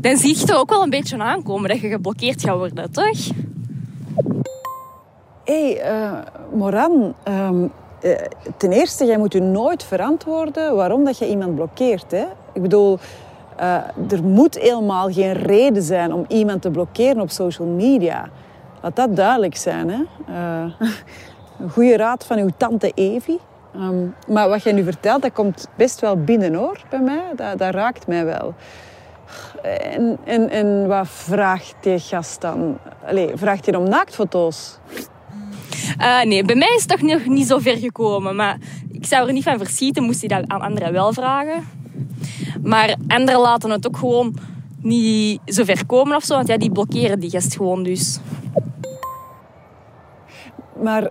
Dan 0.00 0.16
zie 0.16 0.38
je 0.38 0.44
toch 0.44 0.58
ook 0.58 0.70
wel 0.70 0.82
een 0.82 0.90
beetje 0.90 1.18
aankomen 1.18 1.68
dat 1.68 1.80
je 1.80 1.88
geblokkeerd 1.88 2.42
gaat 2.42 2.56
worden, 2.56 2.92
toch? 2.92 3.28
Hé, 5.44 5.72
hey, 5.72 5.92
uh, 5.92 6.18
Moran. 6.54 7.14
Um, 7.28 7.72
uh, 8.02 8.16
ten 8.56 8.72
eerste, 8.72 9.04
jij 9.04 9.18
moet 9.18 9.32
je 9.32 9.40
nooit 9.40 9.84
verantwoorden 9.84 10.76
waarom 10.76 11.04
dat 11.04 11.18
je 11.18 11.28
iemand 11.28 11.54
blokkeert. 11.54 12.10
Hè? 12.10 12.24
Ik 12.52 12.62
bedoel, 12.62 12.98
er 14.08 14.22
moet 14.22 14.58
helemaal 14.58 15.12
geen 15.12 15.32
reden 15.32 15.82
zijn 15.82 16.12
om 16.12 16.24
iemand 16.28 16.62
te 16.62 16.70
blokkeren 16.70 17.20
op 17.20 17.30
social 17.30 17.68
media. 17.68 18.28
Laat 18.82 18.96
dat 18.96 19.16
duidelijk 19.16 19.56
zijn. 19.56 19.88
Hè? 19.88 20.02
een 21.60 21.70
goede 21.70 21.96
raad 21.96 22.26
van 22.26 22.38
uw 22.38 22.50
tante 22.56 22.92
Evie. 22.94 23.40
Um, 23.80 24.14
maar 24.28 24.48
wat 24.48 24.62
jij 24.62 24.72
nu 24.72 24.84
vertelt, 24.84 25.22
dat 25.22 25.32
komt 25.32 25.68
best 25.76 26.00
wel 26.00 26.16
binnen 26.16 26.54
hoor, 26.54 26.80
bij 26.90 27.00
mij. 27.00 27.22
Dat, 27.36 27.58
dat 27.58 27.74
raakt 27.74 28.06
mij 28.06 28.24
wel. 28.24 28.54
En, 29.62 30.18
en, 30.24 30.50
en 30.50 30.86
wat 30.86 31.08
vraagt 31.08 31.74
die 31.80 31.98
gast 31.98 32.40
dan? 32.40 32.78
Allee, 33.06 33.30
vraagt 33.34 33.66
hij 33.66 33.74
om 33.74 33.88
naaktfoto's? 33.88 34.78
Uh, 36.00 36.22
nee, 36.22 36.44
bij 36.44 36.56
mij 36.56 36.72
is 36.76 36.82
het 36.82 36.88
toch 36.88 37.02
nog 37.02 37.26
niet 37.26 37.46
zo 37.46 37.58
ver 37.58 37.76
gekomen. 37.76 38.36
Maar 38.36 38.58
ik 38.90 39.06
zou 39.06 39.26
er 39.26 39.32
niet 39.32 39.42
van 39.42 39.58
verschieten, 39.58 40.02
moest 40.02 40.20
hij 40.20 40.28
dat 40.28 40.50
aan 40.50 40.60
anderen 40.60 40.92
wel 40.92 41.12
vragen. 41.12 41.64
Maar 42.62 42.96
anderen 43.08 43.40
laten 43.40 43.70
het 43.70 43.86
ook 43.86 43.96
gewoon 43.96 44.36
niet 44.80 45.40
zo 45.44 45.64
ver 45.64 45.86
komen 45.86 46.16
of 46.16 46.24
zo. 46.24 46.34
Want 46.34 46.48
ja, 46.48 46.58
die 46.58 46.72
blokkeren 46.72 47.20
die 47.20 47.30
gast 47.30 47.56
gewoon 47.56 47.82
dus. 47.82 48.18
Maar 50.82 51.10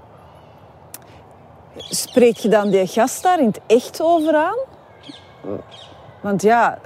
spreek 1.90 2.38
je 2.38 2.50
dan 2.50 2.70
die 2.70 2.88
gast 2.88 3.24
daar 3.24 3.40
in 3.40 3.48
het 3.48 3.60
echt 3.68 4.02
over 4.02 4.36
aan? 4.36 4.58
Want 6.22 6.42
ja, 6.42 6.80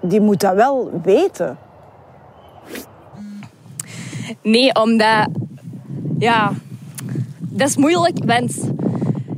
die 0.00 0.20
moet 0.20 0.40
dat 0.40 0.54
wel 0.54 1.00
weten. 1.02 1.58
Nee, 4.42 4.74
omdat... 4.74 5.28
Ja, 6.18 6.52
dat 7.38 7.68
is 7.68 7.76
moeilijk, 7.76 8.24
want... 8.24 8.70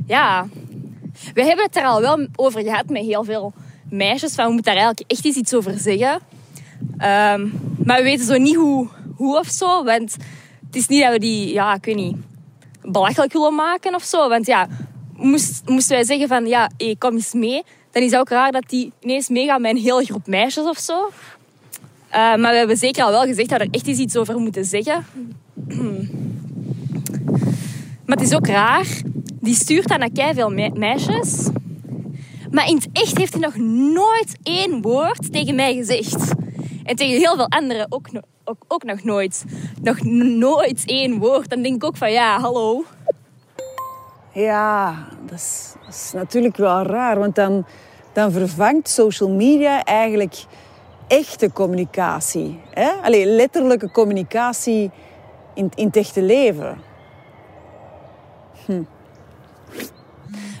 Ja, 0.05 0.47
we 1.33 1.43
hebben 1.43 1.65
het 1.65 1.75
er 1.75 1.83
al 1.83 2.01
wel 2.01 2.27
over 2.35 2.61
gehad 2.61 2.89
met 2.89 3.05
heel 3.05 3.23
veel 3.23 3.53
meisjes. 3.89 4.35
Van, 4.35 4.45
we 4.45 4.51
moeten 4.51 4.73
daar 4.73 4.83
eigenlijk 4.83 5.11
echt 5.11 5.25
eens 5.25 5.35
iets 5.35 5.53
over 5.53 5.77
zeggen. 5.79 6.19
Um, 6.91 7.59
maar 7.83 7.97
we 7.97 8.03
weten 8.03 8.25
zo 8.25 8.37
niet 8.37 8.55
hoe, 8.55 8.87
hoe 9.15 9.39
of 9.39 9.47
zo. 9.47 9.83
Want 9.83 10.15
het 10.65 10.75
is 10.75 10.87
niet 10.87 11.01
dat 11.01 11.11
we 11.11 11.19
die, 11.19 11.53
ja, 11.53 11.73
ik 11.73 11.85
weet 11.85 11.95
niet, 11.95 12.17
belachelijk 12.91 13.33
willen 13.33 13.55
maken 13.55 13.95
of 13.95 14.03
zo. 14.03 14.29
Want 14.29 14.45
ja, 14.45 14.67
moest, 15.13 15.61
moesten 15.65 15.95
wij 15.95 16.05
zeggen 16.05 16.27
van, 16.27 16.45
ja, 16.45 16.69
hey, 16.77 16.95
kom 16.99 17.13
eens 17.13 17.33
mee. 17.33 17.63
Dan 17.91 18.03
is 18.03 18.11
het 18.11 18.19
ook 18.19 18.29
raar 18.29 18.51
dat 18.51 18.69
die 18.69 18.91
ineens 18.99 19.29
meegaan 19.29 19.61
met 19.61 19.71
een 19.71 19.81
hele 19.81 20.03
groep 20.03 20.27
meisjes 20.27 20.65
of 20.65 20.77
zo. 20.77 21.09
Uh, 22.09 22.13
maar 22.13 22.51
we 22.51 22.57
hebben 22.57 22.77
zeker 22.77 23.03
al 23.03 23.11
wel 23.11 23.25
gezegd 23.25 23.49
dat 23.49 23.59
er 23.59 23.67
echt 23.71 23.87
eens 23.87 23.99
iets 23.99 24.17
over 24.17 24.37
moeten 24.37 24.65
zeggen. 24.65 25.05
maar 28.05 28.17
het 28.17 28.21
is 28.21 28.33
ook 28.33 28.47
raar. 28.47 28.87
Die 29.41 29.55
stuurt 29.55 29.87
dan 29.87 29.99
naar 29.99 30.33
veel 30.33 30.49
me 30.49 30.71
meisjes. 30.73 31.49
Maar 32.51 32.67
in 32.67 32.75
het 32.75 32.87
echt 32.91 33.17
heeft 33.17 33.33
hij 33.33 33.41
nog 33.41 33.55
nooit 33.93 34.37
één 34.43 34.81
woord 34.81 35.31
tegen 35.31 35.55
mij 35.55 35.75
gezegd. 35.75 36.31
En 36.83 36.95
tegen 36.95 37.17
heel 37.17 37.35
veel 37.35 37.47
anderen 37.47 37.85
ook, 37.89 38.09
ook, 38.47 38.57
ook 38.67 38.83
nog 38.83 39.03
nooit. 39.03 39.45
Nog 39.81 40.01
nooit 40.03 40.83
één 40.85 41.19
woord. 41.19 41.49
Dan 41.49 41.61
denk 41.61 41.75
ik 41.75 41.83
ook 41.83 41.97
van 41.97 42.11
ja, 42.11 42.39
hallo. 42.39 42.83
Ja, 44.33 45.07
dat 45.25 45.39
is, 45.39 45.73
dat 45.85 45.93
is 45.93 46.11
natuurlijk 46.13 46.57
wel 46.57 46.81
raar. 46.81 47.19
Want 47.19 47.35
dan, 47.35 47.65
dan 48.13 48.31
vervangt 48.31 48.89
social 48.89 49.29
media 49.29 49.83
eigenlijk 49.83 50.35
echte 51.07 51.51
communicatie. 51.51 52.59
Hè? 52.69 52.89
Allee, 52.89 53.25
letterlijke 53.25 53.91
communicatie 53.91 54.91
in, 55.53 55.71
in 55.75 55.85
het 55.85 55.95
echte 55.95 56.21
leven. 56.21 56.81
Hm. 58.65 58.83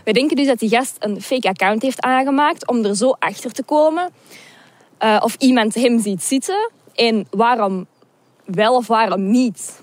We 0.03 0.13
denken 0.13 0.35
dus 0.35 0.47
dat 0.47 0.59
die 0.59 0.69
gast 0.69 0.95
een 0.99 1.21
fake 1.21 1.47
account 1.47 1.81
heeft 1.81 2.01
aangemaakt 2.01 2.67
om 2.67 2.85
er 2.85 2.95
zo 2.95 3.09
achter 3.19 3.51
te 3.51 3.63
komen 3.63 4.09
uh, 5.03 5.19
of 5.23 5.35
iemand 5.35 5.75
hem 5.75 5.99
ziet 5.99 6.23
zitten 6.23 6.71
en 6.97 7.27
waarom 7.29 7.87
wel 8.45 8.75
of 8.75 8.87
waarom 8.87 9.29
niet. 9.31 9.81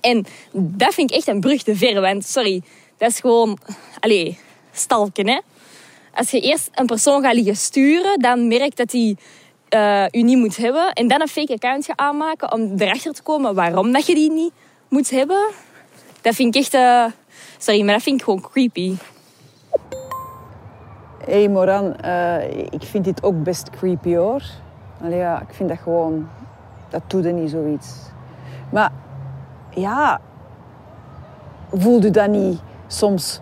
En 0.00 0.26
dat 0.52 0.94
vind 0.94 1.10
ik 1.10 1.16
echt 1.16 1.26
een 1.26 1.40
brug 1.40 1.62
te 1.62 1.76
ver, 1.76 2.22
sorry, 2.22 2.62
dat 2.96 3.10
is 3.10 3.20
gewoon, 3.20 3.58
allez, 4.00 4.36
stalken 4.72 5.28
hè. 5.28 5.40
Als 6.14 6.30
je 6.30 6.40
eerst 6.40 6.70
een 6.74 6.86
persoon 6.86 7.22
gaat 7.22 7.34
liggen 7.34 7.56
sturen, 7.56 8.18
dan 8.18 8.48
merkt 8.48 8.76
dat 8.76 8.92
hij 8.92 9.16
uh, 9.70 10.20
u 10.20 10.22
niet 10.22 10.38
moet 10.38 10.56
hebben. 10.56 10.92
En 10.92 11.08
dan 11.08 11.20
een 11.20 11.28
fake 11.28 11.52
account 11.52 11.84
gaat 11.84 11.98
aanmaken 11.98 12.52
om 12.52 12.74
erachter 12.78 13.12
te 13.12 13.22
komen 13.22 13.54
waarom 13.54 13.92
dat 13.92 14.06
je 14.06 14.14
die 14.14 14.32
niet 14.32 14.52
moet 14.88 15.10
hebben. 15.10 15.50
Dat 16.20 16.34
vind 16.34 16.54
ik 16.54 16.62
echt, 16.62 16.74
uh, 16.74 17.04
sorry, 17.58 17.84
maar 17.84 17.94
dat 17.94 18.02
vind 18.02 18.18
ik 18.18 18.24
gewoon 18.24 18.40
creepy. 18.40 18.94
Hé 21.24 21.32
hey 21.32 21.48
Moran, 21.48 21.96
uh, 22.04 22.50
ik 22.70 22.82
vind 22.82 23.04
dit 23.04 23.22
ook 23.22 23.42
best 23.42 23.70
creepy 23.70 24.14
hoor. 24.14 24.42
Allee, 25.04 25.18
ja, 25.18 25.40
ik 25.40 25.54
vind 25.54 25.68
dat 25.68 25.78
gewoon, 25.78 26.28
dat 26.88 27.02
doet 27.06 27.24
er 27.24 27.32
niet 27.32 27.50
zoiets. 27.50 27.96
Maar 28.70 28.92
ja, 29.70 30.20
voelt 31.72 32.04
u 32.04 32.10
dat 32.10 32.28
niet 32.28 32.60
soms 32.86 33.40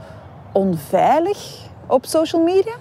onveilig 0.52 1.68
op 1.86 2.06
social 2.06 2.42
media? 2.42 2.74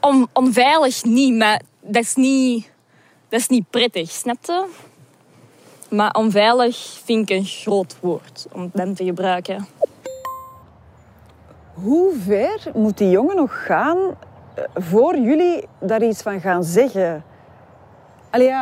On, 0.00 0.28
onveilig 0.32 1.04
niet, 1.04 1.34
maar 1.34 1.60
dat 1.80 2.02
is 2.02 2.14
niet, 2.14 2.70
dat 3.28 3.40
is 3.40 3.48
niet 3.48 3.70
prettig, 3.70 4.10
snap 4.10 4.36
je? 4.42 4.66
Maar 5.88 6.14
onveilig 6.14 7.00
vind 7.04 7.30
ik 7.30 7.36
een 7.36 7.44
groot 7.44 7.96
woord 8.00 8.46
om 8.52 8.70
dan 8.72 8.94
te 8.94 9.04
gebruiken. 9.04 9.66
Hoe 11.74 12.14
ver 12.18 12.70
moet 12.74 12.98
die 12.98 13.10
jongen 13.10 13.36
nog 13.36 13.64
gaan 13.64 13.98
voor 14.74 15.18
jullie 15.18 15.64
daar 15.80 16.02
iets 16.02 16.22
van 16.22 16.40
gaan 16.40 16.64
zeggen? 16.64 17.24
Allee 18.30 18.52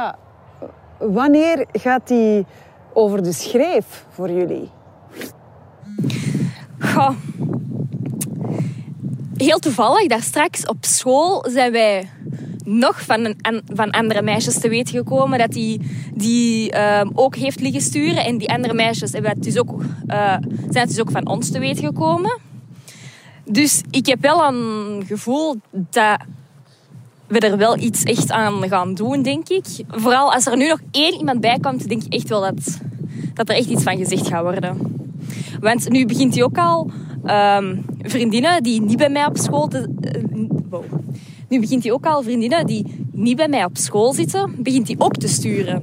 wanneer 0.99 1.67
gaat 1.73 2.09
hij 2.09 2.45
over 2.93 3.23
de 3.23 3.33
schreef 3.33 4.05
voor 4.09 4.31
jullie? 4.31 4.71
Goh. 6.79 7.11
Heel 9.37 9.59
toevallig, 9.59 10.07
daar 10.07 10.23
straks 10.23 10.67
op 10.67 10.77
school 10.81 11.45
zijn 11.49 11.73
wij 11.73 12.11
nog 12.65 13.03
van, 13.03 13.25
een, 13.25 13.63
van 13.75 13.91
andere 13.91 14.23
meisjes 14.23 14.59
te 14.59 14.69
weten 14.69 14.95
gekomen 14.95 15.39
dat 15.39 15.53
die, 15.53 15.81
die 16.15 16.71
ehm, 16.71 17.11
ook 17.15 17.37
heeft 17.37 17.61
liggen 17.61 17.81
sturen. 17.81 18.25
En 18.25 18.39
die 18.39 18.51
andere 18.53 18.75
meisjes 18.75 19.13
hebben 19.13 19.31
het 19.31 19.43
dus 19.43 19.59
ook, 19.59 19.71
uh, 19.81 20.37
zijn 20.71 20.87
het 20.87 20.89
dus 20.89 21.01
ook 21.01 21.11
van 21.11 21.29
ons 21.29 21.51
te 21.51 21.59
weten 21.59 21.85
gekomen. 21.85 22.39
Dus 23.51 23.83
ik 23.91 24.07
heb 24.07 24.21
wel 24.21 24.45
een 24.45 25.03
gevoel 25.07 25.57
dat 25.71 26.19
we 27.27 27.39
er 27.39 27.57
wel 27.57 27.79
iets 27.79 28.03
echt 28.03 28.31
aan 28.31 28.69
gaan 28.69 28.95
doen, 28.95 29.23
denk 29.23 29.49
ik. 29.49 29.65
Vooral 29.89 30.33
als 30.33 30.47
er 30.47 30.57
nu 30.57 30.69
nog 30.69 30.81
één 30.91 31.19
iemand 31.19 31.41
bij 31.41 31.59
komt, 31.61 31.89
denk 31.89 32.03
ik 32.03 32.13
echt 32.13 32.29
wel 32.29 32.41
dat, 32.41 32.81
dat 33.35 33.49
er 33.49 33.55
echt 33.55 33.69
iets 33.69 33.83
van 33.83 33.97
gezegd 33.97 34.29
gaat 34.29 34.43
worden. 34.43 34.97
Want 35.61 35.89
nu 35.89 36.07
begint 36.07 36.35
hij 36.35 36.45
ook 36.45 36.59
al 36.59 36.91
um, 37.25 37.85
vriendinnen 38.03 38.63
die 38.63 38.83
niet 38.83 38.97
bij 38.97 39.11
mij 39.11 39.27
op 39.27 39.37
school... 39.37 39.69
Te, 39.69 39.89
uh, 40.71 40.79
Nu 41.49 41.61
begint 41.61 41.83
hij 41.83 41.93
ook 41.93 42.07
al 42.07 42.23
vriendinnen 42.23 42.67
die 42.67 43.07
niet 43.13 43.37
bij 43.37 43.49
mij 43.49 43.65
op 43.65 43.77
school 43.77 44.13
zitten, 44.13 44.55
begint 44.59 44.87
hij 44.87 44.97
ook 44.99 45.17
te 45.17 45.29
sturen. 45.29 45.83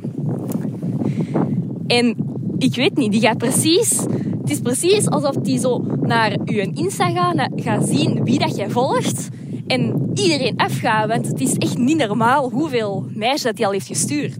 En 1.87 2.34
ik 2.57 2.75
weet 2.75 2.97
niet, 2.97 3.11
die 3.11 3.21
gaat 3.21 3.37
precies... 3.37 3.99
Het 4.41 4.53
is 4.53 4.59
precies 4.59 5.09
alsof 5.09 5.35
die 5.35 5.59
zo 5.59 5.85
naar 6.01 6.37
uw 6.45 6.71
Insta 6.73 7.09
gaat, 7.09 7.49
gaat 7.55 7.87
zien 7.87 8.23
wie 8.23 8.39
dat 8.39 8.55
jij 8.55 8.69
volgt 8.69 9.29
en 9.67 10.09
iedereen 10.13 10.57
afgaat. 10.57 11.07
Want 11.07 11.27
het 11.27 11.41
is 11.41 11.53
echt 11.53 11.77
niet 11.77 11.97
normaal 11.97 12.49
hoeveel 12.49 13.05
meisjes 13.09 13.41
dat 13.41 13.57
hij 13.57 13.65
al 13.65 13.71
heeft 13.71 13.87
gestuurd. 13.87 14.37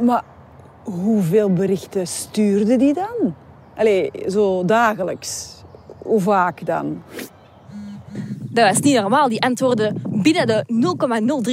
Maar 0.00 0.24
hoeveel 0.82 1.52
berichten 1.52 2.06
stuurde 2.06 2.76
die 2.76 2.94
dan? 2.94 3.34
Allee, 3.76 4.10
zo 4.28 4.64
dagelijks. 4.64 5.62
Hoe 5.98 6.20
vaak 6.20 6.66
dan? 6.66 7.02
Dat 8.40 8.68
was 8.68 8.80
niet 8.80 9.00
normaal. 9.00 9.28
Die 9.28 9.42
antwoordde 9.42 9.92
binnen 10.08 10.46
de 10.46 10.64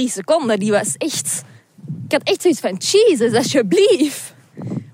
0,03 0.06 0.12
seconden. 0.12 0.58
Die 0.58 0.70
was 0.70 0.94
echt... 0.96 1.42
Ik 2.04 2.12
had 2.12 2.22
echt 2.22 2.42
zoiets 2.42 2.60
van, 2.60 2.76
Jesus, 2.78 3.34
alsjeblieft. 3.34 4.31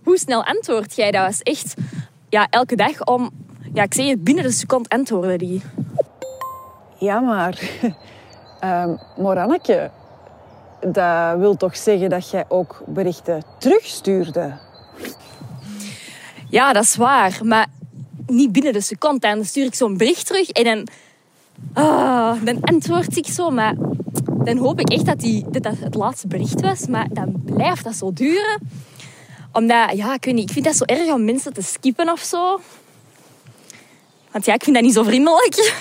Hoe 0.08 0.18
snel 0.18 0.44
antwoord 0.44 0.94
jij? 0.96 1.10
Dat 1.10 1.26
was 1.26 1.42
echt... 1.42 1.74
Ja, 2.28 2.46
elke 2.50 2.76
dag 2.76 3.04
om... 3.04 3.30
Ja, 3.72 3.82
ik 3.82 3.94
zei 3.94 4.08
het, 4.08 4.24
binnen 4.24 4.44
de 4.44 4.50
seconde 4.50 4.88
antwoordde 4.88 5.36
die. 5.36 5.62
Ja, 6.98 7.20
maar... 7.20 7.60
Um, 8.64 8.98
Moranneke, 9.24 9.90
dat 10.80 11.38
wil 11.38 11.56
toch 11.56 11.76
zeggen 11.76 12.10
dat 12.10 12.30
jij 12.30 12.44
ook 12.48 12.82
berichten 12.86 13.42
terugstuurde? 13.58 14.58
Ja, 16.48 16.72
dat 16.72 16.82
is 16.82 16.96
waar. 16.96 17.38
Maar 17.42 17.66
niet 18.26 18.52
binnen 18.52 18.72
de 18.72 18.80
seconde. 18.80 19.18
Dan 19.18 19.44
stuur 19.44 19.64
ik 19.64 19.74
zo'n 19.74 19.96
bericht 19.96 20.26
terug 20.26 20.48
en 20.48 20.64
dan, 20.64 20.88
ah, 21.84 22.42
dan 22.44 22.60
antwoord 22.60 23.16
ik 23.16 23.26
zo. 23.26 23.50
Maar 23.50 23.74
dan 24.44 24.56
hoop 24.56 24.80
ik 24.80 24.90
echt 24.90 25.06
dat, 25.06 25.20
die, 25.20 25.44
dat 25.50 25.62
dat 25.62 25.78
het 25.78 25.94
laatste 25.94 26.26
bericht 26.26 26.60
was. 26.60 26.86
Maar 26.86 27.06
dan 27.12 27.42
blijft 27.44 27.84
dat 27.84 27.94
zo 27.94 28.12
duren. 28.12 28.60
Omdat, 29.58 29.96
ja, 29.96 30.14
ik 30.14 30.24
weet 30.24 30.34
niet, 30.34 30.48
ik 30.48 30.52
vind 30.52 30.64
dat 30.64 30.76
zo 30.76 30.84
erg 30.84 31.12
om 31.12 31.24
mensen 31.24 31.52
te 31.52 31.62
skippen 31.62 32.12
of 32.12 32.20
zo. 32.20 32.60
Want 34.30 34.44
ja, 34.44 34.54
ik 34.54 34.62
vind 34.62 34.76
dat 34.76 34.84
niet 34.84 34.94
zo 34.94 35.02
vriendelijk. 35.02 35.56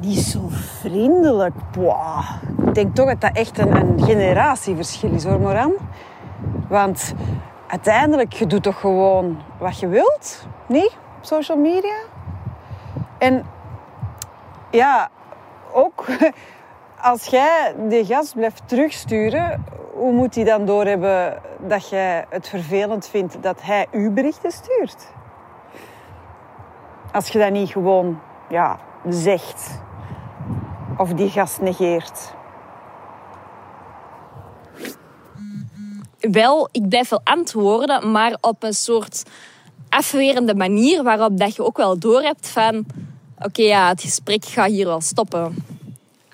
Niet 0.00 0.18
zo 0.18 0.48
vriendelijk? 0.80 1.54
Wow. 1.76 2.24
Ik 2.66 2.74
denk 2.74 2.94
toch 2.94 3.08
dat 3.08 3.20
dat 3.20 3.36
echt 3.36 3.58
een, 3.58 3.76
een 3.76 4.04
generatieverschil 4.04 5.12
is 5.12 5.24
hoor, 5.24 5.40
Moran. 5.40 5.72
Want 6.68 7.14
uiteindelijk, 7.66 8.32
je 8.32 8.46
doet 8.46 8.62
toch 8.62 8.80
gewoon 8.80 9.42
wat 9.58 9.78
je 9.78 9.88
wilt, 9.88 10.46
niet? 10.68 10.96
Op 11.18 11.24
social 11.24 11.58
media. 11.58 11.98
En 13.18 13.46
ja, 14.70 15.10
ook 15.72 16.04
als 17.12 17.24
jij 17.24 17.74
die 17.88 18.04
gast 18.04 18.34
blijft 18.34 18.68
terugsturen, 18.68 19.64
hoe 19.96 20.12
moet 20.12 20.34
hij 20.34 20.44
dan 20.44 20.66
doorhebben 20.66 21.42
dat 21.58 21.88
jij 21.88 22.24
het 22.28 22.48
vervelend 22.48 23.08
vindt 23.08 23.42
dat 23.42 23.62
hij 23.62 23.86
uw 23.90 24.12
berichten 24.12 24.50
stuurt? 24.50 25.06
Als 27.12 27.28
je 27.28 27.38
dat 27.38 27.50
niet 27.50 27.70
gewoon 27.70 28.20
ja, 28.48 28.78
zegt 29.08 29.80
of 30.96 31.12
die 31.12 31.30
gast 31.30 31.60
negeert. 31.60 32.34
wel, 36.30 36.68
ik 36.72 36.88
blijf 36.88 37.08
wel 37.08 37.20
antwoorden, 37.24 38.10
maar 38.10 38.36
op 38.40 38.62
een 38.62 38.72
soort 38.72 39.22
afwerende 39.88 40.54
manier 40.54 41.02
waarop 41.02 41.38
dat 41.38 41.56
je 41.56 41.64
ook 41.64 41.76
wel 41.76 41.98
doorhebt 41.98 42.48
van 42.48 42.86
oké, 43.38 43.62
ja, 43.62 43.88
het 43.88 44.00
gesprek 44.00 44.44
gaat 44.44 44.70
hier 44.70 44.86
wel 44.86 45.00
stoppen. 45.00 45.64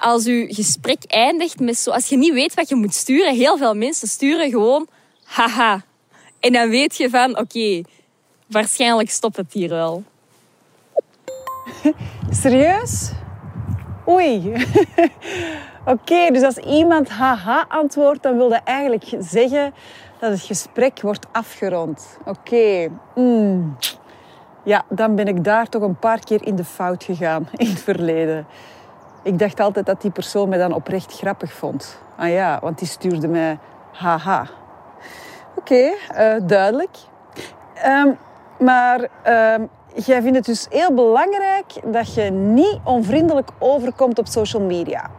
Als 0.03 0.25
je 0.25 0.47
gesprek 0.49 1.05
eindigt 1.07 1.61
met 1.61 1.79
zo, 1.79 1.91
als 1.91 2.09
je 2.09 2.17
niet 2.17 2.33
weet 2.33 2.55
wat 2.55 2.69
je 2.69 2.75
moet 2.75 2.95
sturen, 2.95 3.35
heel 3.35 3.57
veel 3.57 3.75
mensen 3.75 4.09
sturen 4.09 4.51
gewoon 4.51 4.89
haha. 5.25 5.83
En 6.41 6.53
dan 6.53 6.69
weet 6.69 6.97
je 6.97 7.11
van 7.11 7.39
oké, 7.39 7.83
waarschijnlijk 8.47 9.11
stopt 9.11 9.37
het 9.37 9.53
hier 9.53 9.69
wel. 9.69 10.05
Serieus? 12.43 13.11
Oei. 14.09 14.53
Oké, 15.95 16.31
dus 16.31 16.43
als 16.43 16.57
iemand 16.57 17.09
haha 17.09 17.65
antwoordt, 17.69 18.23
dan 18.23 18.37
wil 18.37 18.49
dat 18.49 18.61
eigenlijk 18.65 19.05
zeggen 19.19 19.75
dat 20.21 20.31
het 20.31 20.41
gesprek 20.41 21.01
wordt 21.01 21.27
afgerond. 21.33 22.19
Oké. 22.25 22.89
Mm. 23.15 23.77
Ja, 24.65 24.85
dan 24.89 25.15
ben 25.15 25.27
ik 25.27 25.45
daar 25.45 25.69
toch 25.69 25.83
een 25.83 25.99
paar 25.99 26.25
keer 26.25 26.47
in 26.47 26.57
de 26.57 26.65
fout 26.65 27.05
gegaan 27.05 27.49
in 27.57 27.67
het 27.67 27.81
verleden. 27.81 28.47
Ik 29.23 29.39
dacht 29.39 29.61
altijd 29.61 29.87
dat 29.87 30.03
die 30.03 30.11
persoon 30.11 30.49
mij 30.49 30.59
dan 30.59 30.73
oprecht 30.73 31.13
grappig 31.13 31.53
vond. 31.53 31.99
Ah 32.17 32.31
ja, 32.31 32.59
want 32.63 32.79
die 32.79 32.89
stuurde 32.89 33.29
mij 33.29 33.59
haha. 33.93 34.47
Oké, 35.57 35.91
eh, 36.09 36.35
duidelijk. 36.47 36.97
Ehm, 37.75 38.11
maar 38.59 39.01
um, 39.01 39.69
jij 39.95 40.23
vindt 40.23 40.37
het 40.37 40.45
dus 40.45 40.67
heel 40.71 40.95
belangrijk 40.95 41.73
dat 41.85 42.15
je 42.15 42.23
niet 42.31 42.79
onvriendelijk 42.85 43.51
overkomt 43.59 44.19
op 44.19 44.27
social 44.27 44.63
media. 44.63 45.11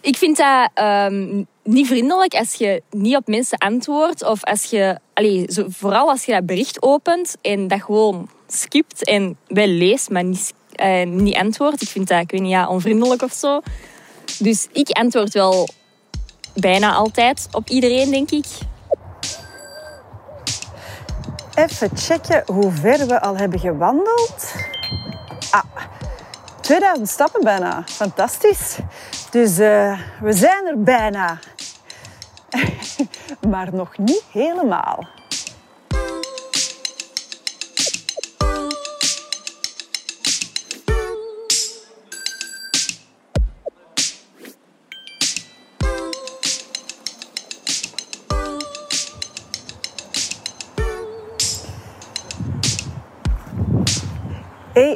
Ik 0.00 0.16
vind 0.16 0.36
dat 0.36 0.70
um, 0.84 1.46
niet 1.62 1.86
vriendelijk 1.86 2.34
als 2.34 2.54
je 2.54 2.82
niet 2.90 3.16
op 3.16 3.26
mensen 3.26 3.58
antwoordt. 3.58 4.24
Of 4.24 4.44
als 4.44 4.64
je, 4.64 4.98
allez, 5.14 5.60
vooral 5.68 6.08
als 6.08 6.24
je 6.24 6.32
dat 6.32 6.46
bericht 6.46 6.82
opent 6.82 7.36
en 7.42 7.68
dat 7.68 7.82
gewoon 7.82 8.28
skipt 8.46 9.04
en 9.04 9.36
wel 9.46 9.66
leest, 9.66 10.10
maar 10.10 10.24
niet, 10.24 10.54
uh, 10.80 11.06
niet 11.06 11.36
antwoordt. 11.36 11.82
Ik 11.82 11.88
vind 11.88 12.08
dat, 12.08 12.20
ik 12.20 12.30
weet 12.30 12.40
niet, 12.40 12.50
ja, 12.50 12.68
onvriendelijk 12.68 13.22
of 13.22 13.32
zo. 13.32 13.60
Dus 14.38 14.68
ik 14.72 14.90
antwoord 14.90 15.34
wel 15.34 15.68
bijna 16.54 16.92
altijd 16.92 17.48
op 17.50 17.68
iedereen, 17.68 18.10
denk 18.10 18.30
ik. 18.30 18.46
Even 21.54 21.90
checken 21.94 22.42
hoe 22.46 22.72
ver 22.72 23.06
we 23.06 23.20
al 23.20 23.36
hebben 23.36 23.58
gewandeld. 23.58 24.54
Ah, 25.50 25.64
2000 26.60 27.08
stappen 27.08 27.44
bijna. 27.44 27.82
Fantastisch. 27.86 28.76
Dus 29.30 29.58
uh, 29.58 30.00
we 30.20 30.32
zijn 30.32 30.66
er 30.66 30.82
bijna. 30.82 31.38
maar 33.50 33.74
nog 33.74 33.98
niet 33.98 34.24
helemaal. 34.32 35.08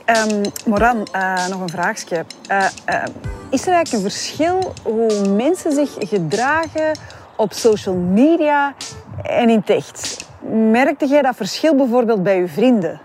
Um, 0.07 0.43
Moran, 0.67 1.07
uh, 1.15 1.49
nog 1.49 1.61
een 1.61 1.69
vraagje. 1.69 2.25
Uh, 2.51 2.67
uh, 2.89 3.05
is 3.51 3.67
er 3.67 3.73
eigenlijk 3.73 3.93
een 3.93 4.11
verschil 4.11 4.73
hoe 4.83 5.29
mensen 5.29 5.73
zich 5.73 5.91
gedragen 5.99 6.99
op 7.37 7.53
social 7.53 7.95
media 7.95 8.75
en 9.23 9.49
in 9.49 9.59
het 9.59 9.71
echt? 9.71 10.27
Merkte 10.71 11.07
jij 11.07 11.23
dat 11.23 11.37
verschil 11.37 11.75
bijvoorbeeld 11.75 12.23
bij 12.23 12.39
je 12.39 12.49
vrienden? 12.49 13.01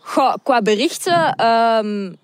Goh, 0.00 0.34
qua 0.42 0.62
berichten, 0.62 1.46
um, 1.46 2.16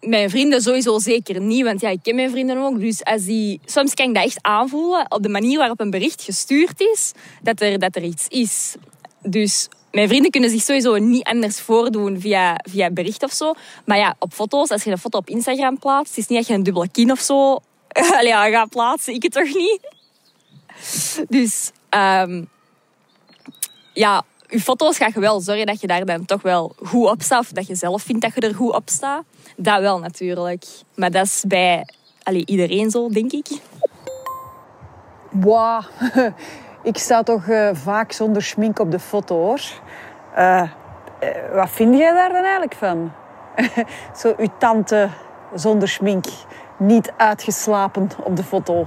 mijn 0.00 0.30
vrienden 0.30 0.60
sowieso 0.60 0.98
zeker 0.98 1.40
niet, 1.40 1.64
want 1.64 1.80
ja, 1.80 1.88
ik 1.88 1.98
ken 2.02 2.14
mijn 2.14 2.30
vrienden 2.30 2.58
ook. 2.58 2.80
Dus 2.80 3.04
als 3.04 3.24
die, 3.24 3.60
soms 3.64 3.94
kan 3.94 4.08
ik 4.08 4.14
dat 4.14 4.24
echt 4.24 4.38
aanvoelen 4.40 5.06
op 5.08 5.22
de 5.22 5.28
manier 5.28 5.58
waarop 5.58 5.80
een 5.80 5.90
bericht 5.90 6.22
gestuurd 6.22 6.80
is, 6.80 7.12
dat 7.42 7.60
er, 7.60 7.78
dat 7.78 7.96
er 7.96 8.02
iets 8.02 8.28
is. 8.28 8.74
Dus 9.22 9.68
mijn 9.94 10.08
vrienden 10.08 10.30
kunnen 10.30 10.50
zich 10.50 10.62
sowieso 10.62 10.96
niet 10.96 11.24
anders 11.24 11.60
voordoen 11.60 12.20
via, 12.20 12.60
via 12.70 12.90
bericht 12.90 13.22
of 13.22 13.32
zo. 13.32 13.54
Maar 13.84 13.98
ja, 13.98 14.14
op 14.18 14.32
foto's, 14.32 14.70
als 14.70 14.84
je 14.84 14.90
een 14.90 14.98
foto 14.98 15.18
op 15.18 15.28
Instagram 15.28 15.78
plaatst, 15.78 16.18
is 16.18 16.26
niet 16.26 16.38
dat 16.38 16.48
je 16.48 16.54
een 16.54 16.62
dubbele 16.62 16.88
kin 16.88 17.10
of 17.10 17.20
zo 17.20 17.58
ja, 18.20 18.48
gaat 18.50 18.68
plaatsen. 18.68 19.14
Ik 19.14 19.22
het 19.22 19.32
toch 19.32 19.54
niet? 19.54 19.80
Dus 21.28 21.70
um, 21.90 22.48
ja, 23.92 24.22
je 24.48 24.60
foto's 24.60 24.96
ga 24.96 25.10
je 25.14 25.20
wel 25.20 25.40
zorgen 25.40 25.66
dat 25.66 25.80
je 25.80 25.86
daar 25.86 26.04
dan 26.04 26.24
toch 26.24 26.42
wel 26.42 26.74
goed 26.82 27.10
op 27.10 27.22
staat. 27.22 27.40
Of 27.40 27.48
dat 27.48 27.66
je 27.66 27.74
zelf 27.74 28.02
vindt 28.02 28.22
dat 28.22 28.34
je 28.34 28.40
er 28.40 28.54
goed 28.54 28.74
op 28.74 28.88
staat. 28.88 29.24
Dat 29.56 29.80
wel 29.80 29.98
natuurlijk. 29.98 30.64
Maar 30.94 31.10
dat 31.10 31.24
is 31.26 31.44
bij 31.46 31.86
iedereen 32.24 32.90
zo, 32.90 33.08
denk 33.08 33.32
ik. 33.32 33.46
Wow. 35.30 35.82
Ik 36.84 36.98
sta 36.98 37.22
toch 37.22 37.46
uh, 37.46 37.70
vaak 37.72 38.12
zonder 38.12 38.42
schmink 38.42 38.78
op 38.78 38.90
de 38.90 38.98
foto, 38.98 39.36
hoor. 39.36 39.60
Uh, 40.36 40.62
uh, 41.22 41.28
wat 41.54 41.70
vind 41.70 41.96
jij 41.96 42.12
daar 42.12 42.32
dan 42.32 42.42
eigenlijk 42.42 42.74
van? 42.74 43.12
Zo 44.20 44.34
uw 44.38 44.48
tante 44.58 45.08
zonder 45.54 45.88
schmink, 45.88 46.24
niet 46.78 47.12
uitgeslapen 47.16 48.10
op 48.24 48.36
de 48.36 48.44
foto. 48.44 48.86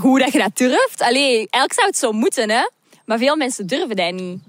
Hoe 0.00 0.18
dat 0.18 0.32
je 0.32 0.38
dat 0.38 0.56
durft? 0.56 1.02
Allee, 1.02 1.34
eigenlijk 1.36 1.72
zou 1.72 1.86
het 1.86 1.98
zo 1.98 2.12
moeten, 2.12 2.50
hè? 2.50 2.68
Maar 3.04 3.18
veel 3.18 3.36
mensen 3.36 3.66
durven 3.66 3.96
dat 3.96 4.12
niet. 4.12 4.42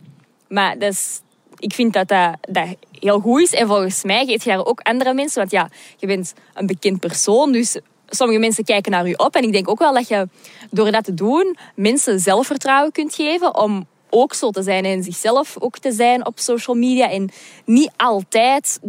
Maar 0.47 0.77
dat 0.77 1.21
ik 1.57 1.73
vind 1.73 1.93
dat, 1.93 2.07
dat 2.07 2.37
dat 2.41 2.67
heel 2.91 3.19
goed 3.19 3.41
is. 3.41 3.53
En 3.53 3.67
volgens 3.67 4.03
mij 4.03 4.25
geeft 4.25 4.43
je 4.43 4.49
daar 4.49 4.65
ook 4.65 4.79
andere 4.79 5.13
mensen. 5.13 5.39
Want 5.39 5.51
ja, 5.51 5.69
je 5.97 6.07
bent 6.07 6.33
een 6.53 6.65
bekend 6.65 6.99
persoon. 6.99 7.51
Dus 7.51 7.79
sommige 8.15 8.39
mensen 8.39 8.63
kijken 8.63 8.91
naar 8.91 9.07
je 9.07 9.17
op. 9.17 9.35
En 9.35 9.43
ik 9.43 9.51
denk 9.51 9.69
ook 9.69 9.79
wel 9.79 9.93
dat 9.93 10.07
je 10.07 10.27
door 10.69 10.91
dat 10.91 11.03
te 11.03 11.13
doen 11.13 11.57
mensen 11.75 12.19
zelfvertrouwen 12.19 12.91
kunt 12.91 13.15
geven 13.15 13.55
om 13.55 13.87
ook 14.09 14.33
zo 14.33 14.49
te 14.49 14.63
zijn 14.63 14.85
en 14.85 15.03
zichzelf 15.03 15.55
ook 15.59 15.77
te 15.77 15.91
zijn 15.91 16.25
op 16.25 16.39
social 16.39 16.75
media. 16.75 17.09
En 17.09 17.29
niet 17.65 17.91
altijd 17.97 18.79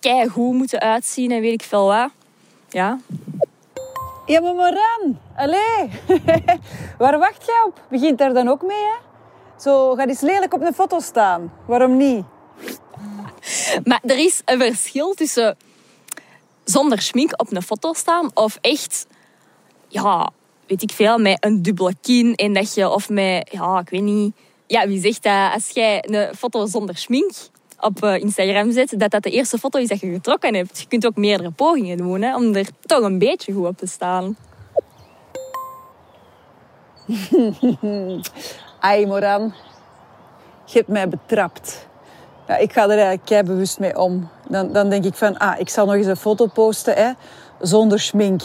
er 0.00 0.30
goed 0.30 0.54
moeten 0.54 0.80
uitzien 0.80 1.30
en 1.30 1.40
weet 1.40 1.52
ik 1.52 1.62
veel 1.62 1.86
wat. 1.86 2.10
Ja. 2.68 2.98
Ja, 4.26 4.40
maar 4.40 4.54
Moran, 4.54 5.18
allee. 5.36 5.90
Waar 6.98 7.18
wacht 7.18 7.46
jij 7.46 7.62
op? 7.66 7.80
Begint 7.90 8.18
daar 8.18 8.34
dan 8.34 8.48
ook 8.48 8.62
mee, 8.62 8.76
hè? 8.76 9.12
Zo, 9.60 9.94
gaat 9.94 10.08
eens 10.08 10.20
lelijk 10.20 10.54
op 10.54 10.60
een 10.62 10.74
foto 10.74 11.00
staan. 11.00 11.52
Waarom 11.66 11.96
niet? 11.96 12.24
Maar 13.84 14.00
er 14.02 14.18
is 14.18 14.42
een 14.44 14.58
verschil 14.58 15.14
tussen 15.14 15.56
zonder 16.64 17.02
schmink 17.02 17.40
op 17.40 17.52
een 17.52 17.62
foto 17.62 17.92
staan 17.92 18.30
of 18.34 18.58
echt, 18.60 19.06
ja, 19.88 20.30
weet 20.66 20.82
ik 20.82 20.92
veel, 20.92 21.18
met 21.18 21.44
een 21.44 21.62
dubbele 21.62 21.94
kin 22.00 22.34
en 22.34 22.52
dat 22.52 22.74
je, 22.74 22.88
of 22.88 23.08
met, 23.08 23.48
ja, 23.52 23.78
ik 23.78 23.88
weet 23.88 24.02
niet. 24.02 24.34
Ja, 24.66 24.86
wie 24.86 25.00
zegt 25.00 25.22
dat 25.22 25.52
als 25.52 25.70
jij 25.70 26.04
een 26.06 26.34
foto 26.34 26.66
zonder 26.66 26.96
schmink 26.96 27.32
op 27.80 28.02
eh, 28.02 28.16
Instagram 28.18 28.72
zet, 28.72 28.94
dat 28.98 29.10
dat 29.10 29.22
de 29.22 29.30
eerste 29.30 29.58
foto 29.58 29.78
is 29.78 29.88
dat 29.88 30.00
je 30.00 30.12
getrokken 30.12 30.54
hebt. 30.54 30.80
Je 30.80 30.86
kunt 30.86 31.06
ook 31.06 31.16
meerdere 31.16 31.50
pogingen 31.50 31.96
doen 31.96 32.22
hè, 32.22 32.36
om 32.36 32.54
er 32.54 32.66
toch 32.86 33.02
een 33.02 33.18
beetje 33.18 33.52
goed 33.52 33.66
op 33.66 33.76
te 33.78 33.86
staan. 33.86 34.36
Ai, 38.80 39.06
Moran. 39.06 39.54
Je 40.64 40.78
hebt 40.78 40.88
mij 40.88 41.08
betrapt. 41.08 41.88
Ja, 42.48 42.56
ik 42.56 42.72
ga 42.72 42.82
er 42.82 42.90
eigenlijk 42.90 43.24
kei 43.24 43.42
bewust 43.42 43.78
mee 43.78 43.98
om. 43.98 44.28
Dan, 44.48 44.72
dan 44.72 44.88
denk 44.88 45.04
ik 45.04 45.14
van, 45.14 45.38
ah, 45.38 45.60
ik 45.60 45.68
zal 45.68 45.86
nog 45.86 45.94
eens 45.94 46.06
een 46.06 46.16
foto 46.16 46.46
posten 46.46 46.94
hè, 46.94 47.12
zonder 47.60 48.00
schmink. 48.00 48.42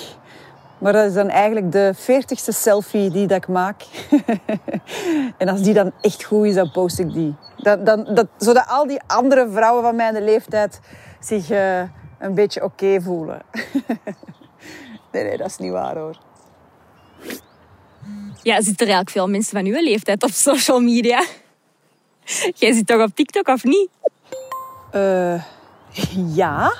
Maar 0.78 0.94
dat 0.94 1.06
is 1.06 1.14
dan 1.14 1.30
eigenlijk 1.30 1.72
de 1.72 1.92
veertigste 1.96 2.52
selfie 2.52 3.10
die 3.10 3.28
dat 3.28 3.38
ik 3.38 3.48
maak. 3.48 3.82
en 5.38 5.48
als 5.48 5.62
die 5.62 5.74
dan 5.74 5.92
echt 6.02 6.24
goed 6.24 6.46
is, 6.46 6.56
dan 6.56 6.72
post 6.72 7.00
ik 7.00 7.14
die. 7.14 7.36
Dan, 7.58 7.84
dan, 7.84 8.08
dat, 8.14 8.28
zodat 8.38 8.66
al 8.68 8.88
die 8.88 9.00
andere 9.08 9.50
vrouwen 9.52 9.84
van 9.84 9.96
mijn 9.96 10.24
leeftijd 10.24 10.80
zich 11.20 11.52
uh, 11.52 11.82
een 12.20 12.34
beetje 12.34 12.64
oké 12.64 13.02
voelen. 13.02 13.42
nee, 15.12 15.24
nee, 15.24 15.38
dat 15.38 15.48
is 15.48 15.58
niet 15.58 15.72
waar 15.72 15.98
hoor. 15.98 16.18
Ja, 18.42 18.56
zitten 18.56 18.88
er 18.88 18.94
eigenlijk 18.94 19.10
veel 19.10 19.28
mensen 19.28 19.58
van 19.58 19.66
uw 19.66 19.84
leeftijd 19.84 20.24
op 20.24 20.32
social 20.32 20.80
media? 20.80 21.24
Jij 22.60 22.74
zit 22.74 22.88
toch 22.88 23.02
op 23.02 23.16
TikTok 23.16 23.48
of 23.48 23.64
niet? 23.64 23.90
Uh, 24.96 25.44
ja. 26.42 26.74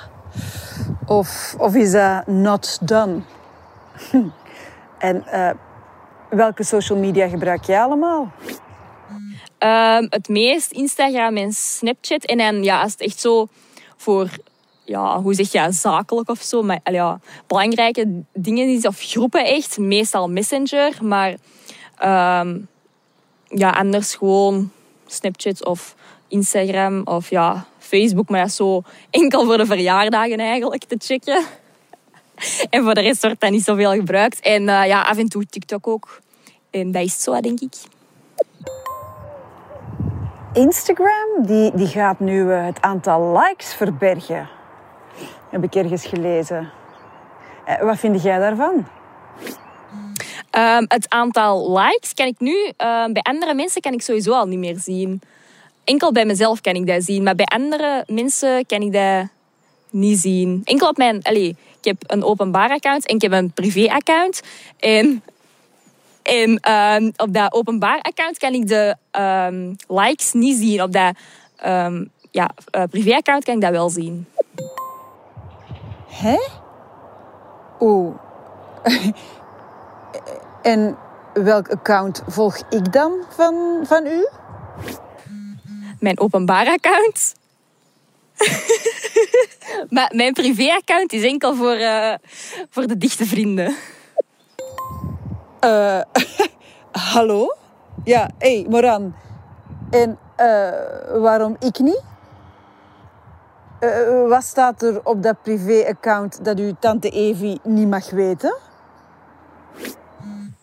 Of, 1.06 1.54
of 1.58 1.74
is 1.74 1.90
dat 1.90 2.26
not 2.26 2.78
done? 2.82 3.20
en 4.98 5.24
uh, 5.26 5.50
welke 6.30 6.64
social 6.64 6.98
media 6.98 7.28
gebruik 7.28 7.64
jij 7.64 7.80
allemaal? 7.80 8.32
Um, 9.58 10.06
het 10.10 10.28
meest 10.28 10.72
Instagram 10.72 11.36
en 11.36 11.52
Snapchat. 11.52 12.24
En 12.24 12.38
dan, 12.38 12.62
ja, 12.64 12.82
als 12.82 12.92
het 12.92 13.00
echt 13.00 13.20
zo 13.20 13.48
voor, 13.96 14.28
ja, 14.84 15.20
hoe 15.20 15.34
zeg 15.34 15.52
je, 15.52 15.72
zakelijk 15.72 16.28
of 16.28 16.42
zo, 16.42 16.62
maar 16.62 16.80
ja, 16.84 17.20
belangrijke 17.46 18.22
dingen 18.32 18.68
is, 18.68 18.86
of 18.86 19.00
groepen 19.00 19.44
echt, 19.44 19.78
meestal 19.78 20.28
Messenger. 20.28 20.98
Maar 21.02 21.30
um, 22.40 22.68
ja, 23.48 23.70
anders 23.70 24.14
gewoon 24.14 24.70
Snapchat 25.12 25.64
of 25.64 25.94
Instagram 26.28 27.02
of 27.04 27.30
ja, 27.30 27.66
Facebook. 27.78 28.28
Maar 28.28 28.40
dat 28.40 28.48
is 28.48 28.56
zo 28.56 28.82
enkel 29.10 29.44
voor 29.44 29.56
de 29.56 29.66
verjaardagen 29.66 30.40
eigenlijk 30.40 30.84
te 30.84 30.96
checken. 30.98 31.44
En 32.70 32.82
voor 32.82 32.94
de 32.94 33.00
rest 33.00 33.22
wordt 33.22 33.40
dat 33.40 33.50
niet 33.50 33.64
zoveel 33.64 33.92
gebruikt. 33.92 34.40
En 34.40 34.62
uh, 34.62 34.86
ja, 34.86 35.02
af 35.02 35.18
en 35.18 35.28
toe 35.28 35.46
TikTok 35.46 35.86
ook. 35.86 36.20
En 36.70 36.92
dat 36.92 37.02
is 37.02 37.22
zo, 37.22 37.40
denk 37.40 37.60
ik. 37.60 37.74
Instagram 40.52 41.46
die, 41.46 41.74
die 41.74 41.86
gaat 41.86 42.20
nu 42.20 42.44
uh, 42.44 42.64
het 42.64 42.80
aantal 42.80 43.38
likes 43.38 43.74
verbergen. 43.74 44.48
Heb 45.50 45.64
ik 45.64 45.74
ergens 45.74 46.06
gelezen. 46.06 46.70
Uh, 47.68 47.82
wat 47.82 47.98
vind 47.98 48.22
jij 48.22 48.38
daarvan? 48.38 48.86
Um, 50.50 50.84
het 50.88 51.08
aantal 51.08 51.78
likes 51.78 52.14
kan 52.14 52.26
ik 52.26 52.38
nu... 52.38 52.52
Uh, 52.52 52.72
bij 53.06 53.22
andere 53.22 53.54
mensen 53.54 53.80
kan 53.80 53.92
ik 53.92 54.02
sowieso 54.02 54.32
al 54.32 54.46
niet 54.46 54.58
meer 54.58 54.78
zien. 54.78 55.20
Enkel 55.84 56.12
bij 56.12 56.24
mezelf 56.24 56.60
kan 56.60 56.74
ik 56.74 56.86
dat 56.86 57.02
zien. 57.02 57.22
Maar 57.22 57.34
bij 57.34 57.46
andere 57.46 58.04
mensen 58.06 58.66
kan 58.66 58.80
ik 58.80 58.92
dat 58.92 59.28
niet 59.90 60.18
zien. 60.18 60.60
Enkel 60.64 60.88
op 60.88 60.96
mijn... 60.96 61.22
Allez, 61.22 61.48
ik 61.48 61.84
heb 61.84 61.96
een 62.06 62.24
openbaar 62.24 62.70
account 62.70 63.06
en 63.06 63.14
ik 63.14 63.22
heb 63.22 63.32
een 63.32 63.52
privé-account. 63.52 64.40
En, 64.78 65.22
en 66.22 66.72
um, 66.72 67.12
op 67.16 67.34
dat 67.34 67.52
openbaar 67.52 68.00
account 68.00 68.38
kan 68.38 68.52
ik 68.52 68.68
de 68.68 68.96
likes 69.88 70.32
niet 70.32 70.56
zien. 70.56 70.82
Op 70.82 70.92
dat 70.92 71.14
ja, 72.30 72.50
uh, 72.76 72.82
privé-account 72.90 73.44
kan 73.44 73.54
ik 73.54 73.60
dat 73.60 73.70
wel 73.70 73.90
zien. 73.90 74.26
Hè? 76.08 76.38
Oeh. 77.80 78.14
en 80.62 80.96
welk 81.32 81.68
account 81.68 82.22
volg 82.26 82.56
ik 82.68 82.92
dan 82.92 83.12
van, 83.28 83.80
van 83.82 84.06
u? 84.06 84.28
Mijn 85.98 86.20
openbaar 86.20 86.66
account. 86.66 87.34
maar 89.96 90.12
mijn 90.14 90.32
privé-account 90.32 91.12
is 91.12 91.22
enkel 91.22 91.54
voor, 91.54 91.76
uh, 91.76 92.14
voor 92.70 92.86
de 92.86 92.96
dichte 92.96 93.26
vrienden. 93.26 93.76
Uh, 95.64 96.00
hallo? 97.12 97.56
Ja, 98.04 98.30
hé, 98.38 98.60
hey, 98.60 98.66
Moran. 98.68 99.14
En 99.90 100.18
uh, 100.36 101.20
waarom 101.20 101.56
ik 101.58 101.78
niet? 101.78 102.02
Wat 104.28 104.44
staat 104.44 104.82
er 104.82 105.00
op 105.04 105.22
dat 105.22 105.42
privé-account 105.42 106.44
dat 106.44 106.58
uw 106.58 106.72
tante 106.80 107.10
Evie 107.10 107.60
niet 107.62 107.88
mag 107.88 108.10
weten? 108.10 108.56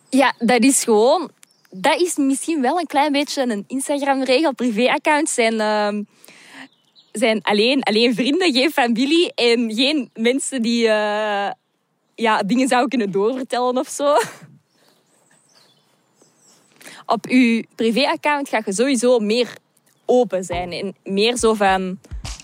Ja, 0.10 0.34
dat 0.39 0.63
is 0.63 0.84
gewoon... 0.84 1.30
Dat 1.70 2.02
is 2.02 2.15
misschien 2.15 2.62
wel 2.62 2.80
een 2.80 2.88
klein 2.88 3.12
beetje 3.12 3.41
een 3.41 3.63
Instagram-regel. 3.67 4.54
Privé-accounts 4.54 5.34
zijn... 5.34 5.54
Uh, 5.54 6.04
zijn 7.12 7.41
alleen, 7.41 7.84
alleen 7.84 8.15
vrienden, 8.15 8.54
geen 8.54 8.72
familie 8.72 9.34
en 9.34 9.74
geen 9.74 10.10
mensen 10.13 10.62
die 10.62 10.84
uh, 10.84 11.50
ja, 12.15 12.43
dingen 12.46 12.67
zouden 12.67 12.89
kunnen 12.89 13.12
doorvertellen 13.12 13.78
of 13.78 13.88
zo. 13.88 14.17
Op 17.06 17.28
je 17.30 17.65
privé-account 17.76 18.50
ga 18.50 18.62
je 18.65 18.74
sowieso 18.74 19.20
meer 19.20 19.58
open 20.06 20.43
zijn 20.43 20.72
en 20.72 20.96
meer 21.04 21.38
zo 21.38 21.54
van, 21.54 22.00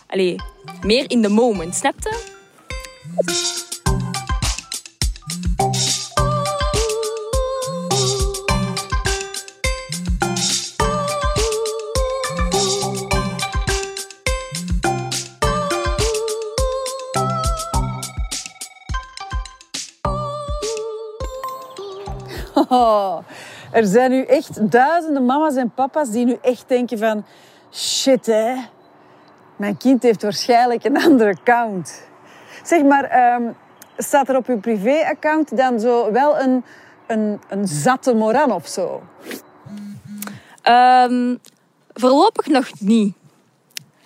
allez, 0.07 0.35
meer 0.81 1.05
in 1.07 1.21
the 1.21 1.29
moment, 1.29 1.75
snap 1.75 1.95
je? 1.99 3.71
Oh, 22.73 23.17
er 23.71 23.85
zijn 23.85 24.11
nu 24.11 24.23
echt 24.23 24.71
duizenden 24.71 25.25
mama's 25.25 25.55
en 25.55 25.71
papa's 25.71 26.09
die 26.09 26.25
nu 26.25 26.37
echt 26.41 26.63
denken 26.67 26.97
van... 26.97 27.25
Shit, 27.71 28.25
hè. 28.25 28.55
Mijn 29.55 29.77
kind 29.77 30.03
heeft 30.03 30.21
waarschijnlijk 30.21 30.83
een 30.83 31.03
andere 31.03 31.29
account. 31.29 32.07
Zeg 32.63 32.83
maar, 32.83 33.33
um, 33.33 33.55
staat 33.97 34.29
er 34.29 34.35
op 34.35 34.47
uw 34.47 34.59
privé-account 34.59 35.57
dan 35.57 35.79
zo 35.79 36.11
wel 36.11 36.39
een, 36.39 36.63
een, 37.07 37.41
een 37.49 37.67
zatte 37.67 38.13
moran 38.13 38.51
of 38.51 38.67
zo? 38.67 39.01
Ehm, 40.61 41.35
voorlopig 41.93 42.47
nog 42.47 42.79
niet. 42.79 43.15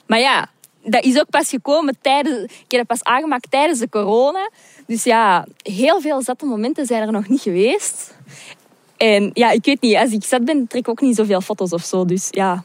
Maar 0.07 0.19
ja, 0.19 0.47
dat 0.83 1.03
is 1.03 1.19
ook 1.19 1.29
pas 1.29 1.49
gekomen 1.49 1.97
tijdens... 2.01 2.43
Ik 2.43 2.71
heb 2.71 2.87
pas 2.87 3.03
aangemaakt 3.03 3.51
tijdens 3.51 3.79
de 3.79 3.89
corona. 3.89 4.49
Dus 4.85 5.03
ja, 5.03 5.45
heel 5.61 6.01
veel 6.01 6.21
zatte 6.21 6.45
momenten 6.45 6.85
zijn 6.85 7.01
er 7.01 7.11
nog 7.11 7.27
niet 7.27 7.41
geweest. 7.41 8.15
En 8.97 9.29
ja, 9.33 9.51
ik 9.51 9.65
weet 9.65 9.81
niet, 9.81 9.95
als 9.95 10.11
ik 10.11 10.23
zat 10.23 10.45
ben, 10.45 10.67
trek 10.67 10.81
ik 10.81 10.89
ook 10.89 11.01
niet 11.01 11.15
zoveel 11.15 11.41
foto's 11.41 11.73
of 11.73 11.83
zo. 11.83 12.05
Dus 12.05 12.27
ja. 12.31 12.63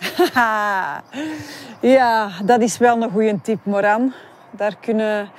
ja, 1.96 2.30
dat 2.44 2.60
is 2.60 2.78
wel 2.78 3.02
een 3.02 3.10
goede 3.10 3.40
tip, 3.42 3.58
Moran. 3.64 4.12
Daar 4.50 4.76
kunnen 4.80 5.30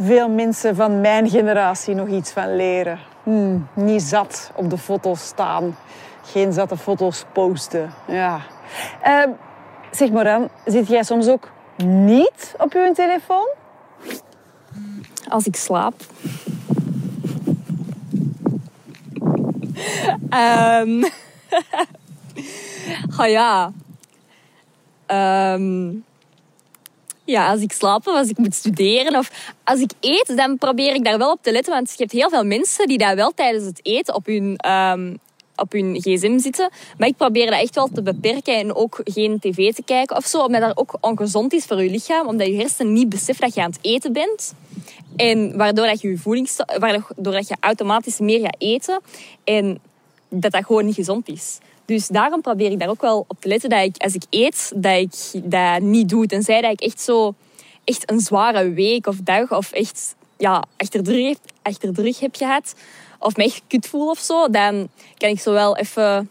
veel 0.00 0.28
mensen 0.28 0.76
van 0.76 1.00
mijn 1.00 1.28
generatie 1.28 1.94
nog 1.94 2.08
iets 2.08 2.30
van 2.30 2.56
leren. 2.56 2.98
Hmm, 3.22 3.68
niet 3.74 4.02
zat 4.02 4.50
op 4.54 4.70
de 4.70 4.78
foto's 4.78 5.26
staan. 5.26 5.76
Geen 6.22 6.52
zatte 6.52 6.76
foto's 6.76 7.24
posten. 7.32 7.92
Ja. 8.06 8.40
Uh, 9.06 9.34
zeg 9.90 10.10
Moran, 10.10 10.48
zit 10.64 10.88
jij 10.88 11.02
soms 11.02 11.28
ook 11.28 11.50
niet 11.84 12.54
op 12.58 12.72
je 12.72 12.90
telefoon? 12.94 13.48
Als 15.28 15.46
ik 15.46 15.56
slaap. 15.56 15.94
Um, 20.30 21.04
ja. 23.38 23.72
Um, 25.06 26.04
ja, 27.24 27.50
als 27.50 27.60
ik 27.60 27.72
slaap 27.72 28.06
of 28.06 28.14
als 28.14 28.28
ik 28.28 28.38
moet 28.38 28.54
studeren 28.54 29.18
of 29.18 29.52
als 29.64 29.80
ik 29.80 29.90
eet, 30.00 30.36
dan 30.36 30.58
probeer 30.58 30.94
ik 30.94 31.04
daar 31.04 31.18
wel 31.18 31.30
op 31.30 31.42
te 31.42 31.52
letten. 31.52 31.72
Want 31.72 31.88
je 31.88 31.94
hebt 31.98 32.12
heel 32.12 32.28
veel 32.28 32.44
mensen 32.44 32.86
die 32.86 32.98
daar 32.98 33.16
wel 33.16 33.32
tijdens 33.34 33.64
het 33.64 33.80
eten 33.82 34.14
op 34.14 34.26
hun, 34.26 34.58
um, 34.68 35.18
op 35.56 35.72
hun 35.72 36.00
gsm 36.00 36.38
zitten. 36.38 36.70
Maar 36.98 37.08
ik 37.08 37.16
probeer 37.16 37.50
dat 37.50 37.60
echt 37.60 37.74
wel 37.74 37.88
te 37.94 38.02
beperken 38.02 38.56
en 38.56 38.74
ook 38.74 39.00
geen 39.04 39.38
tv 39.38 39.72
te 39.72 39.82
kijken 39.82 40.16
of 40.16 40.24
zo. 40.24 40.38
Omdat 40.38 40.60
dat 40.60 40.76
ook 40.76 40.96
ongezond 41.00 41.52
is 41.52 41.64
voor 41.64 41.82
je 41.82 41.90
lichaam. 41.90 42.26
Omdat 42.26 42.46
je 42.46 42.56
hersenen 42.56 42.92
niet 42.92 43.08
beseft 43.08 43.40
dat 43.40 43.54
je 43.54 43.62
aan 43.62 43.70
het 43.70 43.78
eten 43.82 44.12
bent. 44.12 44.54
En 45.16 45.56
waardoor 45.56 45.86
dat 45.86 46.00
je 46.00 46.08
je 46.08 46.46
waardoor 46.78 47.32
dat 47.32 47.48
je 47.48 47.56
automatisch 47.60 48.18
meer 48.18 48.40
gaat 48.40 48.56
eten. 48.58 49.00
En 49.44 49.78
dat 50.28 50.52
dat 50.52 50.64
gewoon 50.64 50.84
niet 50.84 50.94
gezond 50.94 51.28
is. 51.28 51.58
Dus 51.84 52.08
daarom 52.08 52.40
probeer 52.40 52.70
ik 52.70 52.78
daar 52.78 52.88
ook 52.88 53.00
wel 53.00 53.24
op 53.28 53.40
te 53.40 53.48
letten 53.48 53.70
dat 53.70 53.82
ik 53.82 53.96
als 53.96 54.14
ik 54.14 54.22
eet, 54.30 54.72
dat 54.76 54.96
ik 54.96 55.42
dat 55.50 55.80
niet 55.80 56.08
doe. 56.08 56.26
Tenzij 56.26 56.60
dat 56.60 56.72
ik 56.72 56.80
echt 56.80 57.00
zo 57.00 57.34
echt 57.84 58.10
een 58.10 58.20
zware 58.20 58.72
week 58.72 59.06
of 59.06 59.16
dag 59.16 59.52
of 59.52 59.72
echt 59.72 60.14
ja, 60.36 60.64
achter, 60.76 61.04
de 61.04 61.12
rug, 61.12 61.36
achter 61.62 62.14
heb 62.20 62.36
gehad. 62.36 62.74
Of 63.18 63.36
me 63.36 63.44
echt 63.44 63.62
kut 63.66 63.86
voel 63.86 64.10
of 64.10 64.18
zo. 64.18 64.48
Dan 64.48 64.88
kan 65.16 65.28
ik 65.28 65.40
zo 65.40 65.52
wel 65.52 65.76
even 65.76 66.30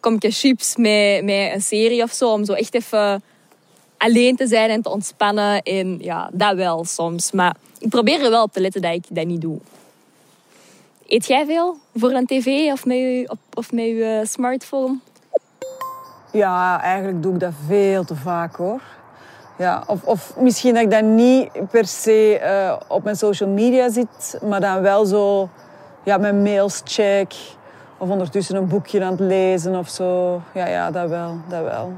komje 0.00 0.30
chips 0.30 0.76
met, 0.76 1.24
met 1.24 1.52
een 1.54 1.62
serie 1.62 2.02
of 2.02 2.12
zo. 2.12 2.32
Om 2.32 2.44
zo 2.44 2.52
echt 2.52 2.74
even 2.74 3.22
alleen 3.96 4.36
te 4.36 4.46
zijn 4.46 4.70
en 4.70 4.82
te 4.82 4.90
ontspannen. 4.90 5.62
En 5.62 5.98
ja, 6.00 6.30
dat 6.32 6.54
wel 6.54 6.84
soms. 6.84 7.32
Maar 7.32 7.56
ik 7.78 7.88
probeer 7.88 8.24
er 8.24 8.30
wel 8.30 8.42
op 8.42 8.52
te 8.52 8.60
letten 8.60 8.82
dat 8.82 8.94
ik 8.94 9.04
dat 9.08 9.26
niet 9.26 9.40
doe. 9.40 9.58
Eet 11.06 11.26
jij 11.26 11.46
veel 11.46 11.76
voor 11.94 12.10
een 12.10 12.26
tv 12.26 12.72
of 12.72 12.86
met 12.86 12.96
je, 12.96 13.36
of 13.54 13.72
met 13.72 13.84
je 13.84 14.22
smartphone? 14.26 14.98
Ja, 16.32 16.80
eigenlijk 16.80 17.22
doe 17.22 17.34
ik 17.34 17.40
dat 17.40 17.52
veel 17.66 18.04
te 18.04 18.14
vaak 18.14 18.56
hoor. 18.56 18.80
Ja, 19.60 19.82
of, 19.86 20.02
of 20.04 20.36
misschien 20.36 20.74
dat 20.74 20.82
ik 20.82 20.90
dat 20.90 21.02
niet 21.02 21.50
per 21.70 21.86
se 21.86 22.40
uh, 22.42 22.76
op 22.88 23.04
mijn 23.04 23.16
social 23.16 23.48
media 23.48 23.90
zit, 23.90 24.38
maar 24.42 24.60
dan 24.60 24.80
wel 24.80 25.04
zo 25.04 25.48
ja, 26.04 26.16
mijn 26.16 26.42
mails 26.42 26.80
check. 26.84 27.32
Of 27.98 28.08
ondertussen 28.08 28.56
een 28.56 28.68
boekje 28.68 29.04
aan 29.04 29.10
het 29.10 29.20
lezen 29.20 29.74
of 29.74 29.88
zo. 29.88 30.42
Ja, 30.54 30.66
ja, 30.66 30.90
dat 30.90 31.08
wel, 31.08 31.36
dat 31.48 31.62
wel. 31.62 31.92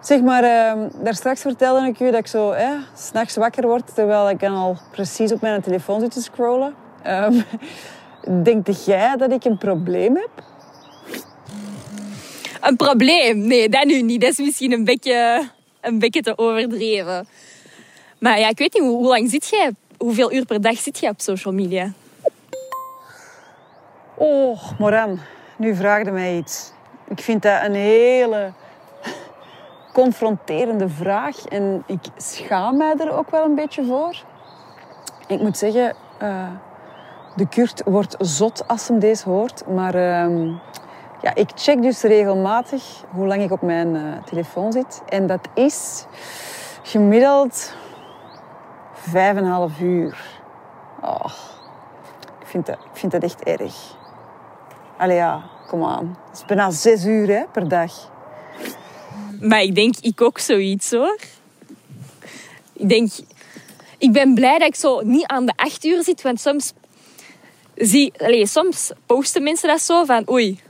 Zeg 0.00 0.20
maar, 0.20 0.42
uh, 0.42 0.82
daar 1.02 1.14
straks 1.14 1.40
vertelde 1.40 1.86
ik 1.86 2.00
u 2.00 2.10
dat 2.10 2.20
ik 2.20 2.26
zo 2.26 2.50
eh, 2.50 2.70
s'nachts 2.94 3.36
wakker 3.36 3.66
word 3.66 3.94
terwijl 3.94 4.30
ik 4.30 4.40
dan 4.40 4.54
al 4.54 4.76
precies 4.90 5.32
op 5.32 5.40
mijn 5.40 5.62
telefoon 5.62 6.00
zit 6.00 6.10
te 6.10 6.22
scrollen. 6.22 6.74
Um, 7.06 7.44
denk 8.44 8.68
jij 8.68 9.16
dat 9.16 9.32
ik 9.32 9.44
een 9.44 9.58
probleem 9.58 10.16
heb? 10.16 10.30
Een 12.60 12.76
probleem? 12.76 13.46
Nee, 13.46 13.68
dat 13.68 13.84
nu 13.84 14.02
niet. 14.02 14.20
Dat 14.20 14.30
is 14.30 14.38
misschien 14.38 14.72
een 14.72 14.84
beetje, 14.84 15.48
een 15.86 15.98
beetje 15.98 16.22
te 16.22 16.38
overdreven. 16.38 17.28
Maar 18.18 18.38
ja, 18.38 18.48
ik 18.48 18.58
weet 18.58 18.72
niet, 18.72 18.82
hoe, 18.82 19.06
lang 19.06 19.30
zit 19.30 19.48
jij? 19.48 19.70
Hoeveel 19.98 20.32
uur 20.32 20.44
per 20.44 20.60
dag 20.60 20.78
zit 20.78 20.98
je 20.98 21.08
op 21.08 21.20
social 21.20 21.54
media? 21.54 21.92
Oh, 24.14 24.78
Moran, 24.78 25.20
nu 25.56 25.74
vraagde 25.74 26.10
mij 26.10 26.36
iets. 26.36 26.72
Ik 27.08 27.20
vind 27.20 27.42
dat 27.42 27.62
een 27.62 27.74
hele 27.74 28.52
confronterende 29.92 30.88
vraag 30.88 31.44
en 31.44 31.82
ik 31.86 32.00
schaam 32.16 32.76
mij 32.76 32.94
er 32.98 33.12
ook 33.12 33.30
wel 33.30 33.44
een 33.44 33.54
beetje 33.54 33.84
voor. 33.84 34.16
Ik 35.26 35.40
moet 35.40 35.58
zeggen, 35.58 35.96
uh, 36.22 36.50
de 37.36 37.48
Kurt 37.48 37.82
wordt 37.84 38.14
zot 38.18 38.68
als 38.68 38.88
hem 38.88 38.98
deze 38.98 39.28
hoort. 39.28 39.66
Maar 39.66 39.94
uh, 39.94 40.54
ja, 41.22 41.34
ik 41.34 41.48
check 41.54 41.82
dus 41.82 42.02
regelmatig 42.02 43.04
hoe 43.10 43.26
lang 43.26 43.42
ik 43.42 43.50
op 43.50 43.62
mijn 43.62 43.94
uh, 43.94 44.22
telefoon 44.24 44.72
zit. 44.72 45.02
En 45.08 45.26
dat 45.26 45.48
is 45.54 46.04
gemiddeld 46.82 47.74
vijf 48.94 49.36
en 49.36 49.44
een 49.44 49.50
half 49.50 49.80
uur. 49.80 50.16
Oh, 51.02 51.32
ik, 52.40 52.46
vind 52.46 52.66
dat, 52.66 52.74
ik 52.74 52.98
vind 52.98 53.12
dat 53.12 53.22
echt 53.22 53.42
erg. 53.42 53.74
Allee 54.98 55.16
ja, 55.16 55.42
kom 55.66 55.84
aan. 55.84 56.18
Het 56.28 56.38
is 56.38 56.44
bijna 56.44 56.70
zes 56.70 57.04
uur 57.04 57.28
hè, 57.28 57.44
per 57.52 57.68
dag. 57.68 58.10
Maar 59.40 59.62
ik 59.62 59.74
denk, 59.74 59.94
ik 60.00 60.20
ook 60.20 60.38
zoiets 60.38 60.90
hoor. 60.90 61.18
Ik 62.72 62.88
denk, 62.88 63.10
ik 63.98 64.12
ben 64.12 64.34
blij 64.34 64.58
dat 64.58 64.68
ik 64.68 64.74
zo 64.74 65.00
niet 65.00 65.26
aan 65.26 65.46
de 65.46 65.52
acht 65.56 65.84
uur 65.84 66.02
zit. 66.02 66.22
Want 66.22 66.40
soms 66.40 66.72
zie, 67.74 68.12
allez, 68.18 68.52
soms 68.52 68.92
posten 69.06 69.42
mensen 69.42 69.68
dat 69.68 69.80
zo 69.80 70.04
van 70.04 70.30
oei, 70.30 70.60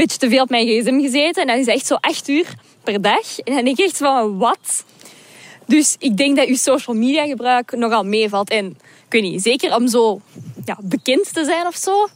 beetje 0.00 0.18
te 0.18 0.28
veel 0.28 0.42
op 0.42 0.50
mijn 0.50 0.66
gsm 0.66 1.00
gezeten. 1.00 1.42
En 1.42 1.46
dan 1.46 1.56
is 1.56 1.66
echt 1.66 1.86
zo 1.86 1.94
acht 1.94 2.28
uur 2.28 2.54
per 2.82 3.00
dag. 3.00 3.38
En 3.38 3.54
dan 3.54 3.64
denk 3.64 3.78
ik 3.78 3.84
echt 3.84 3.96
van 3.96 4.38
wat? 4.38 4.84
Dus 5.66 5.96
ik 5.98 6.16
denk 6.16 6.36
dat 6.36 6.46
uw 6.46 6.56
social 6.56 6.96
media 6.96 7.26
gebruik 7.26 7.72
nogal 7.72 8.04
meevalt. 8.04 8.50
En 8.50 8.66
ik 9.06 9.12
weet 9.12 9.22
niet, 9.22 9.42
zeker 9.42 9.76
om 9.76 9.88
zo 9.88 10.20
ja, 10.64 10.76
bekend 10.82 11.34
te 11.34 11.44
zijn 11.44 11.66
of 11.66 11.74
zo, 11.74 12.08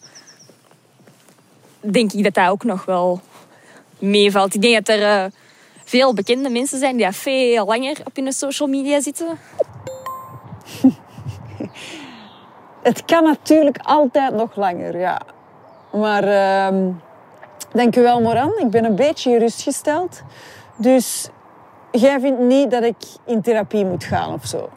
denk 1.81 2.12
ik 2.12 2.25
dat 2.25 2.35
dat 2.35 2.49
ook 2.49 2.64
nog 2.64 2.85
wel 2.85 3.20
meevalt. 3.99 4.55
Ik 4.55 4.62
denk 4.62 4.87
dat 4.87 4.97
er 4.97 5.25
uh, 5.25 5.25
veel 5.85 6.14
bekende 6.14 6.51
mensen 6.51 6.79
zijn 6.79 6.97
die 6.97 7.12
veel 7.12 7.66
langer 7.66 7.97
op 8.05 8.16
hun 8.16 8.33
social 8.33 8.68
media 8.68 9.01
zitten. 9.01 9.38
Het 12.83 13.05
kan 13.05 13.25
natuurlijk 13.25 13.79
altijd 13.83 14.35
nog 14.35 14.57
langer, 14.57 14.99
ja. 14.99 15.20
Maar 15.92 16.25
uh, 16.73 16.88
dank 17.74 17.96
u 17.96 18.02
wel, 18.02 18.20
Moran. 18.20 18.58
Ik 18.58 18.70
ben 18.70 18.84
een 18.84 18.96
beetje 18.96 19.30
gerustgesteld. 19.30 20.22
Dus 20.76 21.28
jij 21.90 22.20
vindt 22.20 22.40
niet 22.40 22.70
dat 22.70 22.82
ik 22.82 22.96
in 23.26 23.42
therapie 23.42 23.84
moet 23.84 24.04
gaan 24.04 24.32
of 24.32 24.46
zo? 24.46 24.70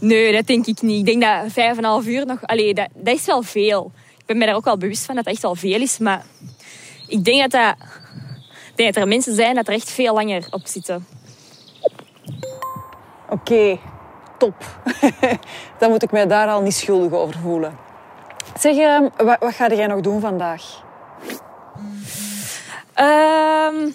Nee, 0.00 0.32
dat 0.32 0.46
denk 0.46 0.66
ik 0.66 0.82
niet. 0.82 0.98
Ik 0.98 1.20
denk 1.20 1.22
dat 1.22 1.52
vijf 1.52 1.70
en 1.70 1.78
een 1.78 1.84
half 1.84 2.06
uur 2.06 2.26
nog... 2.26 2.42
Allee, 2.42 2.74
dat, 2.74 2.88
dat 2.94 3.14
is 3.14 3.26
wel 3.26 3.42
veel. 3.42 3.92
Ik 4.18 4.26
ben 4.26 4.38
me 4.38 4.46
daar 4.46 4.54
ook 4.54 4.64
wel 4.64 4.78
bewust 4.78 5.04
van 5.04 5.14
dat 5.14 5.24
dat 5.24 5.32
echt 5.32 5.42
wel 5.42 5.54
veel 5.54 5.80
is. 5.80 5.98
Maar 5.98 6.24
ik 7.06 7.24
denk 7.24 7.40
dat, 7.40 7.50
dat, 7.50 7.76
dat 8.74 8.96
er 8.96 9.08
mensen 9.08 9.34
zijn 9.34 9.54
dat 9.54 9.68
er 9.68 9.74
echt 9.74 9.90
veel 9.90 10.14
langer 10.14 10.46
op 10.50 10.66
zitten. 10.66 11.06
Oké, 13.28 13.78
top. 14.38 14.54
Dan 15.78 15.90
moet 15.90 16.02
ik 16.02 16.10
mij 16.10 16.26
daar 16.26 16.48
al 16.48 16.62
niet 16.62 16.74
schuldig 16.74 17.12
over 17.12 17.40
voelen. 17.40 17.78
Zeg, 18.58 18.76
uh, 18.76 19.00
wat, 19.16 19.36
wat 19.40 19.54
ga 19.54 19.68
jij 19.68 19.86
nog 19.86 20.00
doen 20.00 20.20
vandaag? 20.20 20.82
Um, 23.00 23.94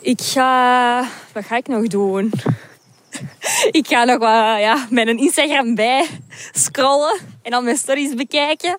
ik 0.00 0.20
ga... 0.20 1.04
Wat 1.32 1.44
ga 1.44 1.56
ik 1.56 1.66
nog 1.66 1.86
doen? 1.86 2.32
ik 3.80 3.86
ga 3.86 4.04
nog 4.04 4.18
wat 4.18 4.60
ja, 4.60 4.86
met 4.90 5.08
een 5.08 5.18
Instagram 5.18 5.74
bij 5.74 6.06
scrollen 6.52 7.20
en 7.42 7.50
dan 7.50 7.64
mijn 7.64 7.76
stories 7.76 8.14
bekijken. 8.14 8.78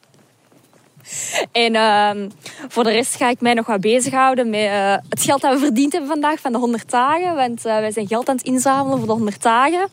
En 1.51 1.73
uh, 1.73 2.29
voor 2.67 2.83
de 2.83 2.91
rest 2.91 3.15
ga 3.15 3.29
ik 3.29 3.41
mij 3.41 3.53
nog 3.53 3.65
wat 3.65 3.81
bezighouden 3.81 4.49
met 4.49 4.65
uh, 4.65 4.95
het 5.09 5.21
geld 5.21 5.41
dat 5.41 5.53
we 5.53 5.59
verdiend 5.59 5.91
hebben 5.91 6.09
vandaag 6.09 6.39
van 6.39 6.51
de 6.51 6.57
100 6.57 6.91
dagen. 6.91 7.35
Want 7.35 7.65
uh, 7.65 7.79
wij 7.79 7.91
zijn 7.91 8.07
geld 8.07 8.29
aan 8.29 8.35
het 8.35 8.45
inzamelen 8.45 8.97
voor 8.97 9.07
de 9.07 9.13
100 9.13 9.41
dagen. 9.41 9.89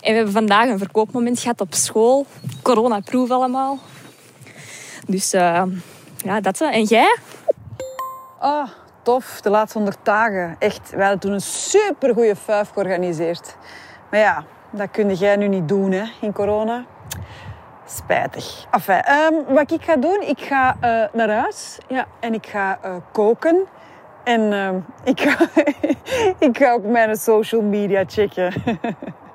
En 0.00 0.10
we 0.10 0.16
hebben 0.16 0.32
vandaag 0.32 0.68
een 0.68 0.78
verkoopmoment 0.78 1.40
gehad 1.40 1.60
op 1.60 1.74
school. 1.74 2.26
Corona-proof 2.62 3.30
allemaal. 3.30 3.78
Dus 5.06 5.34
uh, 5.34 5.62
ja, 6.16 6.40
dat. 6.40 6.60
En 6.60 6.82
jij? 6.82 7.16
Oh, 8.40 8.68
tof. 9.02 9.40
De 9.40 9.50
laatste 9.50 9.78
100 9.78 9.98
dagen. 10.02 10.56
Echt, 10.58 10.90
we 10.90 11.00
hadden 11.00 11.18
toen 11.18 11.32
een 11.32 11.40
super 11.40 12.14
goede 12.14 12.36
fuif 12.36 12.70
georganiseerd. 12.70 13.56
Maar 14.10 14.20
ja, 14.20 14.44
dat 14.70 14.90
kun 14.90 15.14
jij 15.14 15.36
nu 15.36 15.48
niet 15.48 15.68
doen 15.68 15.92
hè, 15.92 16.04
in 16.20 16.32
corona. 16.32 16.84
Spijtig. 17.86 18.66
Enfin, 18.70 19.02
ehm, 19.02 19.34
wat 19.48 19.70
ik 19.70 19.82
ga 19.82 19.96
doen, 19.96 20.20
ik 20.20 20.40
ga 20.40 20.76
eh, 20.80 21.04
naar 21.12 21.30
huis 21.30 21.78
ja, 21.88 22.06
en 22.20 22.34
ik 22.34 22.46
ga 22.46 22.78
eh, 22.82 22.94
koken. 23.12 23.66
En 24.24 24.52
ehm, 24.52 24.76
ik, 25.12 25.20
ga, 25.20 25.46
ik 26.38 26.58
ga 26.58 26.72
ook 26.72 26.84
mijn 26.84 27.16
social 27.16 27.62
media 27.62 28.04
checken. 28.06 28.52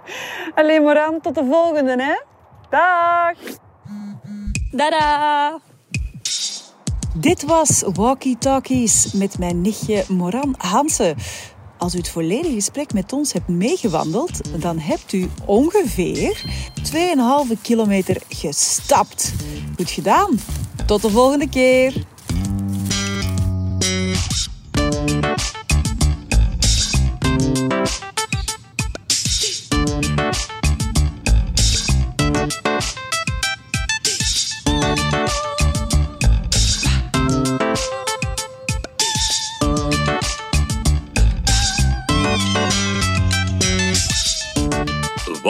Alleen 0.55 0.83
maar 0.83 0.99
aan, 0.99 1.21
tot 1.21 1.35
de 1.35 1.45
volgende, 1.49 2.03
hè. 2.03 2.21
Dag! 2.69 3.37
Tada! 4.75 5.59
Dit 7.15 7.43
was 7.43 7.83
Walkie 7.93 8.37
Talkies 8.37 9.11
met 9.11 9.39
mijn 9.39 9.61
nichtje 9.61 10.03
Moran 10.07 10.55
Hansen. 10.57 11.15
Als 11.77 11.95
u 11.95 11.97
het 11.97 12.09
volledige 12.09 12.53
gesprek 12.53 12.93
met 12.93 13.13
ons 13.13 13.33
hebt 13.33 13.47
meegewandeld, 13.47 14.61
dan 14.61 14.79
hebt 14.79 15.13
u 15.13 15.29
ongeveer 15.45 16.43
2,5 17.55 17.61
kilometer 17.61 18.21
gestapt. 18.29 19.33
Goed 19.75 19.89
gedaan. 19.89 20.39
Tot 20.85 21.01
de 21.01 21.09
volgende 21.09 21.49
keer. 21.49 22.05